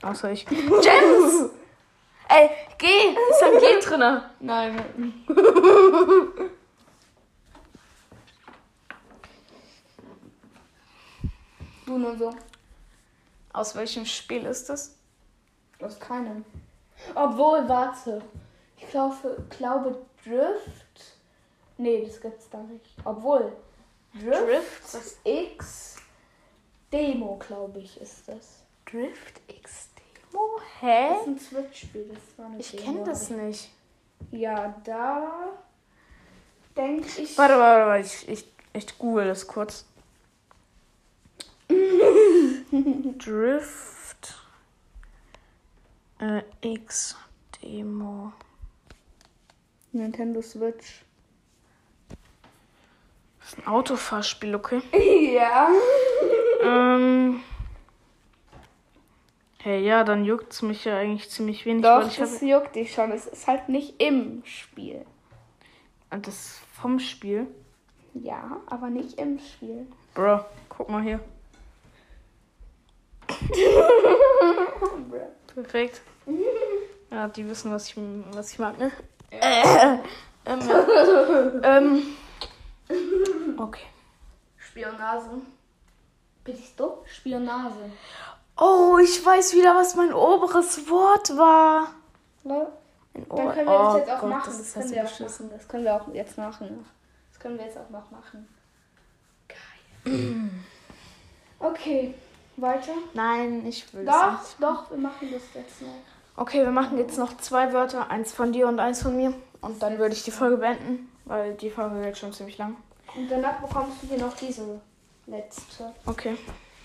Außer 0.01 0.33
ich. 0.33 0.45
Gems! 0.45 1.49
Ey, 2.27 2.49
G! 2.77 2.87
Ist 3.29 3.43
ein 3.43 3.57
G 3.57 3.79
drinne. 3.87 4.29
Nein. 4.41 5.23
du 11.85 11.97
nur 11.97 12.17
so. 12.17 12.35
Aus 13.53 13.73
welchem 13.77 14.05
Spiel 14.05 14.45
ist 14.45 14.67
das? 14.67 14.97
Aus 15.81 15.97
keinem. 16.01 16.43
Obwohl, 17.15 17.65
warte. 17.69 18.21
Ich 18.75 18.89
glaube, 18.89 19.37
glaube 19.49 20.05
Drift. 20.25 20.80
Nee, 21.81 22.05
das 22.05 22.21
gibt's 22.21 22.47
da 22.47 22.59
nicht. 22.59 22.95
Obwohl. 23.03 23.53
Drift, 24.13 24.47
Drift? 24.47 24.93
das 24.93 25.17
X 25.23 25.95
Demo, 26.91 27.37
glaube 27.37 27.79
ich, 27.79 27.99
ist 27.99 28.27
das. 28.27 28.61
Drift 28.85 29.41
X 29.47 29.89
Demo? 29.95 30.59
Hä? 30.79 31.09
Das 31.09 31.21
ist 31.21 31.27
ein 31.27 31.39
Switch-Spiel. 31.39 32.11
Das 32.13 32.37
war 32.37 32.45
eine 32.45 32.59
Ich 32.59 32.77
kenne 32.77 33.03
das 33.03 33.31
nicht. 33.31 33.71
Ja, 34.29 34.79
da 34.83 35.57
denke 36.77 37.07
ich. 37.19 37.35
Warte, 37.35 37.57
warte, 37.57 37.87
warte. 37.87 38.05
Ich, 38.05 38.29
ich, 38.29 38.45
ich 38.73 38.97
google 38.99 39.25
das 39.25 39.47
kurz. 39.47 39.85
Drift 43.17 44.35
äh, 46.19 46.43
X 46.61 47.15
Demo. 47.63 48.33
Nintendo 49.93 50.43
Switch. 50.43 51.05
Das 53.51 53.59
ist 53.59 53.67
ein 53.67 53.71
Autofahrspiel, 53.71 54.55
okay? 54.55 54.81
Ja. 55.35 55.69
ähm. 56.63 57.41
Hey, 59.59 59.83
ja, 59.85 60.03
dann 60.05 60.23
juckt's 60.25 60.61
mich 60.61 60.85
ja 60.85 60.97
eigentlich 60.97 61.29
ziemlich 61.29 61.65
wenig, 61.65 61.83
weil 61.83 62.01
Doch, 62.01 62.07
ich 62.09 62.17
das 62.17 62.35
habe 62.37 62.45
juckt 62.45 62.75
dich 62.75 62.93
schon. 62.93 63.11
Es 63.11 63.27
ist 63.27 63.47
halt 63.47 63.67
nicht 63.69 64.01
im 64.01 64.41
Spiel. 64.45 65.05
das 66.09 66.59
vom 66.73 66.99
Spiel. 66.99 67.45
Ja, 68.13 68.61
aber 68.67 68.89
nicht 68.89 69.19
im 69.19 69.37
Spiel. 69.39 69.85
Bro, 70.13 70.45
guck 70.69 70.89
mal 70.89 71.03
hier. 71.03 71.19
Perfekt. 75.53 76.01
Ja, 77.11 77.27
die 77.27 77.47
wissen, 77.47 77.71
was 77.71 77.87
ich, 77.89 77.95
was 78.31 78.53
ich 78.53 78.59
mag, 78.59 78.79
ne? 78.79 78.91
Äh, 79.29 79.97
ähm, 80.45 80.59
ja. 80.67 81.77
ähm, 81.77 82.03
okay. 83.61 83.85
Spionage. 84.57 85.41
Bin 86.43 86.55
ich 86.55 86.75
dumm? 86.75 86.93
Spionage. 87.05 87.91
Oh, 88.57 88.97
ich 89.01 89.25
weiß 89.25 89.53
wieder, 89.53 89.75
was 89.75 89.95
mein 89.95 90.13
oberes 90.13 90.89
Wort 90.89 91.35
war. 91.37 91.93
Ne? 92.43 92.67
Dann 93.13 93.25
können 93.27 93.55
wir 93.55 93.65
das 93.65 93.93
oh 93.93 93.97
jetzt 93.97 94.09
auch 94.09 94.19
Gott, 94.21 94.29
machen. 94.29 94.53
Das 94.57 94.57
Das, 94.57 94.73
können 94.73 94.91
wir 94.93 95.05
auch 95.05 95.19
machen. 95.19 95.49
Das 95.51 95.67
können 95.67 95.83
wir 95.83 95.95
auch 95.95 96.13
jetzt 96.13 96.37
machen. 96.37 96.85
Das 97.31 97.39
können 97.39 97.57
wir 97.57 97.65
jetzt 97.65 97.77
auch 97.77 97.89
noch 97.89 98.11
machen. 98.11 98.47
Geil. 99.47 100.49
okay, 101.59 102.13
weiter. 102.57 102.93
Nein, 103.13 103.65
ich 103.65 103.93
will 103.93 104.07
es 104.07 104.13
Doch, 104.13 104.31
nicht. 104.31 104.55
doch, 104.59 104.91
wir 104.91 104.97
machen 104.97 105.29
das 105.31 105.41
jetzt 105.53 105.81
noch. 105.81 105.95
Okay, 106.37 106.63
wir 106.63 106.71
machen 106.71 106.97
jetzt 106.97 107.17
noch 107.17 107.35
zwei 107.37 107.73
Wörter. 107.73 108.09
Eins 108.09 108.31
von 108.31 108.53
dir 108.53 108.67
und 108.67 108.79
eins 108.79 109.01
von 109.01 109.15
mir. 109.15 109.33
Und 109.59 109.83
dann 109.83 109.99
würde 109.99 110.15
ich 110.15 110.23
die 110.23 110.31
Folge 110.31 110.57
beenden, 110.57 111.11
weil 111.25 111.53
die 111.55 111.69
Folge 111.69 112.01
wird 112.01 112.17
schon 112.17 112.33
ziemlich 112.33 112.57
lang. 112.57 112.77
Und 113.15 113.29
danach 113.29 113.59
bekommst 113.59 114.03
du 114.03 114.07
hier 114.07 114.17
noch 114.19 114.35
diese 114.35 114.79
letzte 115.27 115.93
Okay, 116.05 116.37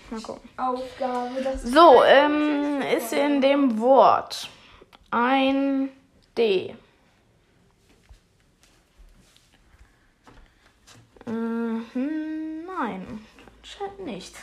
mal 0.09 0.21
gucken. 0.21 0.49
Aufgabe. 0.57 1.41
Das 1.41 1.63
So, 1.63 2.03
ähm, 2.03 2.81
ist 2.81 3.13
in 3.13 3.41
dem 3.41 3.79
Wort 3.79 4.49
ein 5.11 5.89
D. 6.37 6.75
Mhm, 11.25 12.65
nein, 12.65 13.25
anscheinend 13.59 14.05
nicht. 14.05 14.35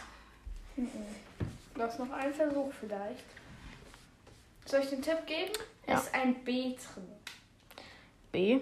Du 0.76 1.82
hast 1.82 1.98
noch 1.98 2.10
einen 2.10 2.34
Versuch 2.34 2.72
vielleicht. 2.78 3.24
Soll 4.66 4.80
ich 4.80 4.90
den 4.90 5.02
Tipp 5.02 5.26
geben? 5.26 5.52
Ja. 5.86 5.94
Es 5.94 6.04
ist 6.04 6.14
ein 6.14 6.34
B 6.44 6.74
drin. 6.74 7.08
B. 8.32 8.60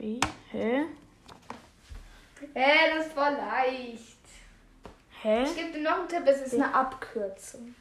B. 0.00 0.18
Hä? 0.50 0.86
Hä, 2.54 2.96
das 2.96 3.14
war 3.14 3.32
leicht. 3.32 4.16
Hä? 5.22 5.42
Ich 5.44 5.54
gebe 5.54 5.72
dir 5.72 5.82
noch 5.82 5.98
einen 5.98 6.08
Tipp, 6.08 6.22
es 6.26 6.40
ist 6.40 6.54
eine 6.54 6.74
Abkürzung. 6.74 7.74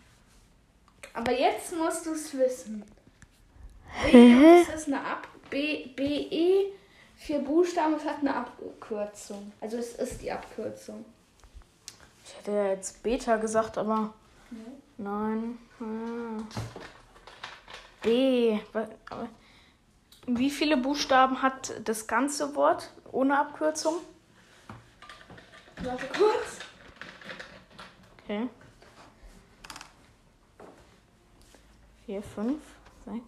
Aber 1.14 1.32
jetzt 1.32 1.74
musst 1.78 2.06
du 2.06 2.12
es 2.12 2.38
wissen. 2.38 2.84
B, 4.12 4.62
es 4.62 4.68
ist 4.70 4.88
eine 4.88 5.00
Ab 5.00 5.28
B, 5.50 5.86
BE, 5.96 6.74
vier 7.16 7.40
Buchstaben, 7.40 7.94
es 7.96 8.04
hat 8.04 8.20
eine 8.20 8.36
Abkürzung. 8.36 9.54
Also 9.62 9.78
es 9.78 9.94
ist 9.96 10.22
die 10.22 10.32
Abkürzung. 10.32 11.06
Ich 12.26 12.36
hätte 12.38 12.52
ja 12.52 12.68
jetzt 12.68 13.02
Beta 13.02 13.38
gesagt, 13.38 13.78
aber. 13.78 14.14
Nein. 14.98 15.58
Ah. 15.80 16.44
B. 18.02 18.60
Aber- 19.10 19.30
Wie 20.38 20.52
viele 20.52 20.78
Buchstaben 20.78 21.42
hat 21.42 21.74
das 21.86 22.06
ganze 22.06 22.56
Wort 22.56 22.92
ohne 23.12 23.40
Abkürzung? 23.40 23.96
Warte 25.82 26.06
kurz. 26.08 26.60
Okay. 28.24 28.48
4, 32.06 32.22
5, 32.22 32.62
6, 33.06 33.22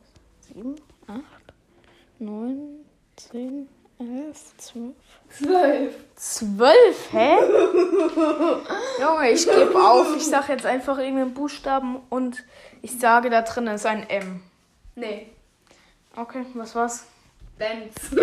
7, 0.54 0.76
8, 1.08 1.22
9, 2.20 2.86
10, 3.16 3.70
11, 4.00 4.58
12. 4.58 4.96
Zwölf. 5.30 5.96
12, 6.16 7.14
hä? 7.14 7.38
Junge, 9.02 9.32
ich 9.32 9.46
gebe 9.48 9.76
auf. 9.76 10.16
Ich 10.16 10.28
sage 10.28 10.54
jetzt 10.54 10.66
einfach 10.68 11.00
irgendeinen 11.00 11.34
Buchstaben 11.34 12.00
und 12.10 12.44
ich 12.84 13.00
sage, 13.00 13.32
da 13.32 13.42
drin 13.42 13.66
ist 13.68 13.86
ein 13.88 14.08
M. 14.08 14.44
Nee. 14.96 15.32
Okay, 16.15 16.45
was 16.56 16.76
war's? 16.76 17.06
Benz. 17.58 17.95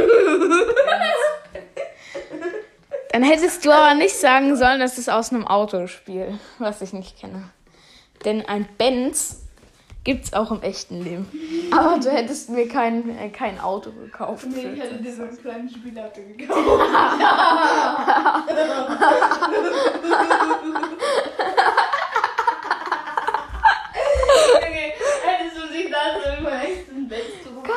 Dann 3.13 3.23
hättest 3.23 3.65
du 3.65 3.71
aber 3.71 3.95
nicht 3.95 4.15
sagen 4.15 4.57
sollen, 4.57 4.79
das 4.79 4.99
ist 4.99 5.09
aus 5.09 5.33
einem 5.33 5.47
Autospiel, 5.47 6.39
was 6.59 6.83
ich 6.83 6.93
nicht 6.93 7.19
kenne. 7.19 7.49
Denn 8.25 8.45
ein 8.47 8.69
Benz 8.77 9.45
gibt's 10.05 10.35
auch 10.35 10.51
im 10.51 10.61
echten 10.63 11.03
Leben. 11.03 11.71
Aber 11.75 11.99
du 11.99 12.11
hättest 12.11 12.51
mir 12.51 12.69
kein, 12.69 13.19
äh, 13.19 13.31
kein 13.31 13.59
Auto 13.59 13.91
gekauft. 13.93 14.47
Nee, 14.49 14.73
ich 14.75 14.83
hätte 14.83 15.03
dir 15.03 15.15
so 15.15 15.23
einen 15.23 15.41
kleinen 15.41 15.71
Spielauto 15.71 16.21
gekauft. 16.37 16.59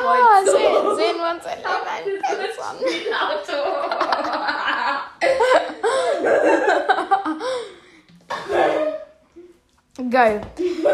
Zu 0.02 0.08
Ah, 0.08 0.40
gefreut. 0.44 0.56
sehen, 0.56 0.96
sehen 0.96 1.16
wir 1.18 1.30
uns 1.30 1.46
ein 1.46 1.62
Benz 1.62 2.58
an. 2.58 2.76
Geil. 10.10 10.40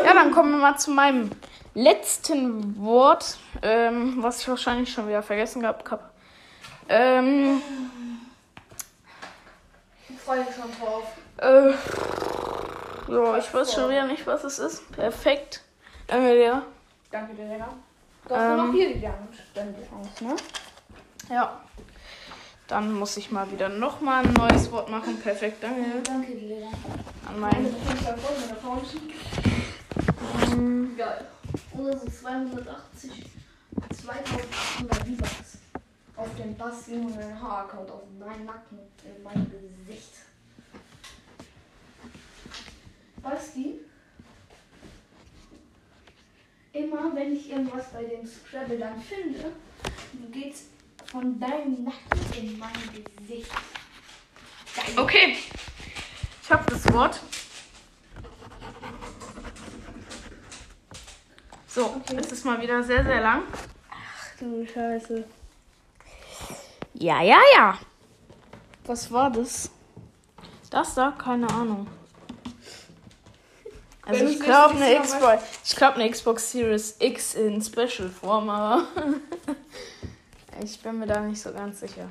Ja, 0.04 0.12
dann 0.14 0.32
kommen 0.32 0.52
wir 0.52 0.58
mal 0.58 0.76
zu 0.76 0.90
meinem 0.90 1.30
letzten 1.74 2.82
Wort, 2.82 3.38
ähm, 3.62 4.16
was 4.18 4.40
ich 4.40 4.48
wahrscheinlich 4.48 4.92
schon 4.92 5.06
wieder 5.08 5.22
vergessen 5.22 5.60
gehabt 5.62 5.88
habe. 5.90 6.02
Ähm, 6.88 7.62
Ich 10.08 10.18
freue 10.20 10.40
mich 10.40 10.48
schon 10.54 10.70
drauf. 10.80 11.04
äh, 11.38 11.70
ja, 13.12 13.38
ich 13.38 13.54
weiß 13.54 13.72
schon 13.72 13.88
wieder 13.90 14.06
nicht, 14.06 14.26
was 14.26 14.42
es 14.44 14.58
ist. 14.58 14.90
Perfekt. 14.92 15.62
Danke 16.08 16.34
dir. 16.34 16.62
Danke 17.10 17.34
dir, 17.34 17.44
Lena. 17.44 17.68
Du 18.28 18.36
hast 18.36 18.48
nur 18.48 18.56
noch 18.58 18.64
Ähm, 18.64 18.72
hier 18.74 18.94
die 18.94 19.00
Chance, 19.00 20.24
ne? 20.24 20.36
Ja. 21.30 21.60
Dann 22.66 22.92
muss 22.92 23.16
ich 23.16 23.30
mal 23.30 23.50
wieder 23.50 23.70
nochmal 23.70 24.26
ein 24.26 24.32
neues 24.34 24.70
Wort 24.70 24.90
machen. 24.90 25.18
Perfekt, 25.18 25.62
danke. 25.62 26.02
Danke 26.04 26.34
dir. 26.34 26.66
An 27.26 27.40
Meine 27.40 27.62
meinen. 27.62 27.74
Betriebsfall 27.74 28.18
voll 28.18 28.36
mit 28.38 28.50
der 28.50 28.56
Fountain. 28.56 29.00
Geil. 30.98 31.24
Oder 31.78 31.96
so 31.98 32.06
280, 32.10 33.24
2800 34.02 34.96
V-Bucks. 34.98 35.58
Auf 36.16 36.28
den 36.36 36.56
Basti 36.58 36.92
und 36.94 37.14
den 37.16 37.40
Haaraccount, 37.40 37.90
auf 37.90 38.02
meinen 38.18 38.44
Nacken, 38.44 38.78
in 39.04 39.22
mein 39.22 39.50
Gesicht. 39.50 40.12
Basti, 43.22 43.80
immer 46.72 47.14
wenn 47.14 47.34
ich 47.36 47.50
irgendwas 47.50 47.90
bei 47.92 48.04
dem 48.04 48.26
Scrabble 48.26 48.78
dann 48.78 49.00
finde, 49.00 49.52
Du 50.12 50.28
gehst 50.30 50.64
von 51.10 51.38
deinem 51.38 51.84
Nacken 51.84 52.32
in 52.36 52.58
mein 52.58 52.72
Gesicht. 53.18 53.50
Geil. 54.74 54.84
Okay. 54.96 55.36
Ich 56.42 56.50
habe 56.50 56.64
das 56.70 56.92
Wort. 56.92 57.20
So, 61.66 61.84
Okay. 61.86 62.16
es 62.18 62.32
ist 62.32 62.44
mal 62.44 62.60
wieder 62.60 62.82
sehr, 62.82 63.04
sehr 63.04 63.20
lang. 63.20 63.42
Du 64.40 64.66
Scheiße. 64.66 65.24
Ja, 66.94 67.22
ja, 67.22 67.38
ja. 67.54 67.78
Was 68.86 69.10
war 69.12 69.30
das? 69.30 69.70
Das 70.70 70.94
da? 70.94 71.12
Keine 71.12 71.48
Ahnung. 71.50 71.86
Also 74.08 74.24
Wenn 74.24 74.32
ich 74.32 74.40
glaube 74.40 74.74
eine 74.74 75.00
Xbox, 75.02 75.42
ich 75.66 75.76
glaube 75.76 75.96
eine 75.96 76.10
Xbox 76.10 76.50
Series 76.50 76.96
X 76.98 77.34
in 77.34 77.60
Special 77.60 78.08
Form, 78.08 78.48
aber 78.48 78.86
ich 80.64 80.80
bin 80.80 80.98
mir 80.98 81.06
da 81.06 81.20
nicht 81.20 81.42
so 81.42 81.52
ganz 81.52 81.80
sicher. 81.80 82.08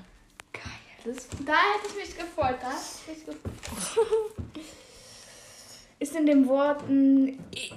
Das, 1.03 1.27
da 1.43 1.53
hätte 1.53 1.87
ich 1.87 1.95
mich 1.95 2.15
gefreut. 2.15 2.57
Da 2.61 2.69
hätte 2.69 3.19
ich 3.19 3.25
mich 3.25 3.25
gefreut. 3.25 4.07
Ist 5.99 6.15
in 6.15 6.27
dem 6.27 6.47
Wort 6.47 6.87
ein 6.87 7.43
E? 7.55 7.71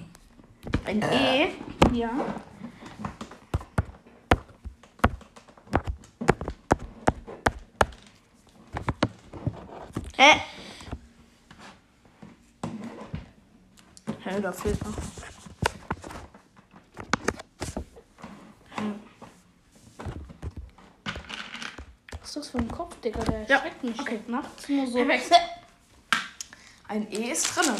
Ein 0.84 1.00
E? 1.00 1.48
Ja. 1.94 2.10
Hä? 10.18 10.32
Hä, 10.32 10.40
da 14.38 14.52
fehlt 14.52 14.84
noch. 14.84 14.94
Was 22.20 22.28
ist 22.28 22.36
das 22.36 22.48
für 22.50 22.58
ein 22.58 22.68
Kopf, 22.70 22.96
Digga? 23.00 23.20
Der 23.24 23.42
Ja, 23.48 23.60
schreckt 23.60 23.82
mich 23.82 24.00
okay. 24.00 24.20
nachts 24.26 24.68
nur 24.68 24.86
so. 24.86 24.98
Ein 26.88 27.06
E 27.12 27.30
ist 27.30 27.54
drinne. 27.56 27.76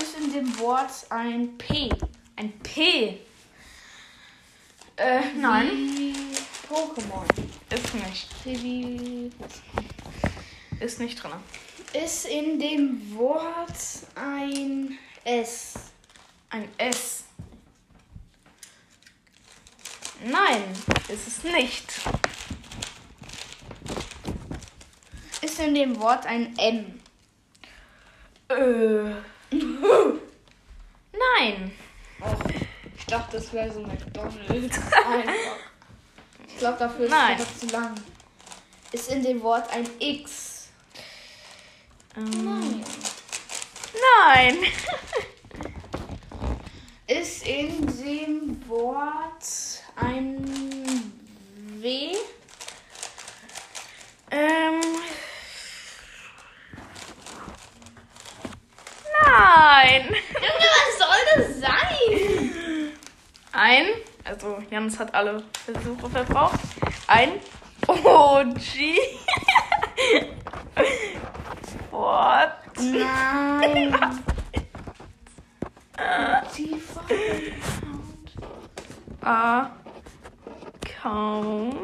Ist 0.00 0.16
in 0.18 0.32
dem 0.32 0.58
Wort 0.60 0.90
ein 1.10 1.58
P. 1.58 1.90
Ein 2.36 2.52
P. 2.60 3.18
Äh, 4.96 5.20
nein, 5.36 5.68
Wie 5.68 6.14
Pokémon. 6.68 7.26
ist 7.70 7.94
nicht. 7.94 8.62
Wie. 8.62 9.30
Ist 10.78 11.00
nicht 11.00 11.20
drinne. 11.22 11.40
Ist 11.92 12.26
in 12.26 12.60
dem 12.60 13.16
Wort 13.16 13.74
ein 14.14 14.96
S. 15.28 15.74
Ein 16.48 16.68
S. 16.78 17.24
Nein, 20.24 20.64
ist 21.08 21.28
es 21.28 21.44
nicht. 21.44 21.92
Ist 25.42 25.60
in 25.60 25.74
dem 25.74 26.00
Wort 26.00 26.24
ein 26.24 26.56
M. 26.56 26.98
Äh. 28.48 29.14
Nein. 31.12 31.72
Ich 32.96 33.06
dachte, 33.06 33.36
das 33.36 33.52
wäre 33.52 33.70
so 33.70 33.80
McDonalds. 33.82 34.78
Einfach. 35.06 35.56
Ich 36.48 36.56
glaube, 36.56 36.78
dafür 36.78 37.04
ist 37.04 37.10
Nein. 37.10 37.38
es 37.38 37.58
zu 37.60 37.66
lang. 37.66 37.94
Ist 38.92 39.12
in 39.12 39.22
dem 39.22 39.42
Wort 39.42 39.70
ein 39.70 39.86
X. 39.98 40.68
Ähm, 42.16 42.44
nein. 42.44 42.84
Ist 47.06 47.46
in 47.46 47.86
dem 47.86 48.68
Wort 48.68 49.44
ein 49.96 50.44
W. 51.80 52.16
Ähm. 54.30 54.80
Nein. 59.24 60.04
Junge, 60.04 60.68
was 60.74 60.98
soll 60.98 61.22
das 61.36 61.60
sein? 61.60 62.92
Ein, 63.52 63.86
also 64.24 64.58
Jans 64.70 64.98
hat 64.98 65.14
alle 65.14 65.42
Versuche 65.64 66.10
verbraucht. 66.10 66.60
Ein 67.06 67.40
OG. 67.86 68.58
What? 71.90 72.57
Nein. 72.80 73.92
Tiefer. 76.54 77.02
Account. 80.80 81.74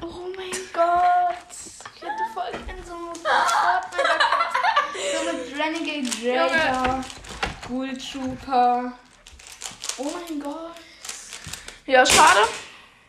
Oh 0.00 0.28
mein 0.36 0.52
Gott. 0.72 1.50
Ich 1.96 2.02
hätte 2.02 2.24
voll 2.32 2.52
in 2.68 2.84
so 2.84 2.94
einem 2.94 3.14
So 5.12 5.18
mit 5.32 5.40
Renegade 5.58 6.10
Raider, 6.22 7.04
Ghoul 7.68 7.92
Trooper. 7.98 8.92
Oh 9.98 10.04
mein 10.04 10.38
Gott. 10.40 10.76
Ja, 11.86 12.06
schade. 12.06 12.40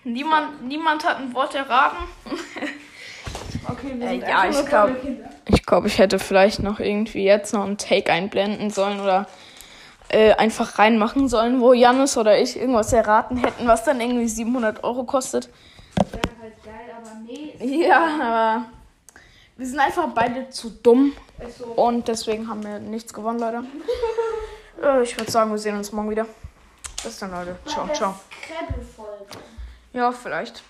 Niemand, 0.04 0.62
niemand 0.63 1.04
hat 1.04 1.17
ein 1.17 1.34
Wort 1.34 1.56
erraten. 1.56 1.98
Äh, 4.01 4.19
ja, 4.19 4.49
ich 4.49 4.65
glaub- 4.65 5.01
Kinder. 5.01 5.29
Ich 5.47 5.65
glaube, 5.65 5.88
ich 5.88 5.99
hätte 5.99 6.17
vielleicht 6.19 6.60
noch 6.62 6.79
irgendwie 6.79 7.23
jetzt 7.23 7.53
noch 7.53 7.63
einen 7.65 7.77
Take 7.77 8.12
einblenden 8.12 8.71
sollen 8.71 8.99
oder 8.99 9.27
äh, 10.10 10.34
einfach 10.34 10.79
reinmachen 10.79 11.29
sollen, 11.29 11.62
wo 11.62 11.73
Jannis 11.73 12.17
oder 12.17 12.39
ich 12.39 12.58
irgendwas 12.60 12.93
erraten 12.93 13.38
hätten, 13.38 13.67
was 13.67 13.84
dann 13.84 14.01
irgendwie 14.01 14.27
700 14.27 14.84
Euro 14.84 15.03
kostet. 15.03 15.49
Wäre 16.12 16.21
halt 16.41 16.63
geil, 16.63 16.95
aber 16.97 17.12
nee. 17.25 17.86
Ja, 17.86 18.08
aber 18.21 18.65
wir 19.58 19.67
sind 19.67 19.79
einfach 19.79 20.08
beide 20.13 20.49
zu 20.49 20.69
dumm 20.69 21.13
so. 21.58 21.65
und 21.65 22.08
deswegen 22.08 22.49
haben 22.49 22.63
wir 22.63 22.79
nichts 22.79 23.13
gewonnen, 23.13 23.39
Leute. 23.39 23.63
äh, 24.84 25.03
ich 25.03 25.17
würde 25.17 25.31
sagen, 25.31 25.51
wir 25.51 25.58
sehen 25.58 25.77
uns 25.77 25.91
morgen 25.91 26.10
wieder. 26.10 26.25
Bis 27.03 27.19
dann, 27.19 27.31
Leute. 27.31 27.55
Ciao, 27.65 27.88
ciao. 27.93 28.15
Ja, 29.93 30.12
vielleicht. 30.12 30.62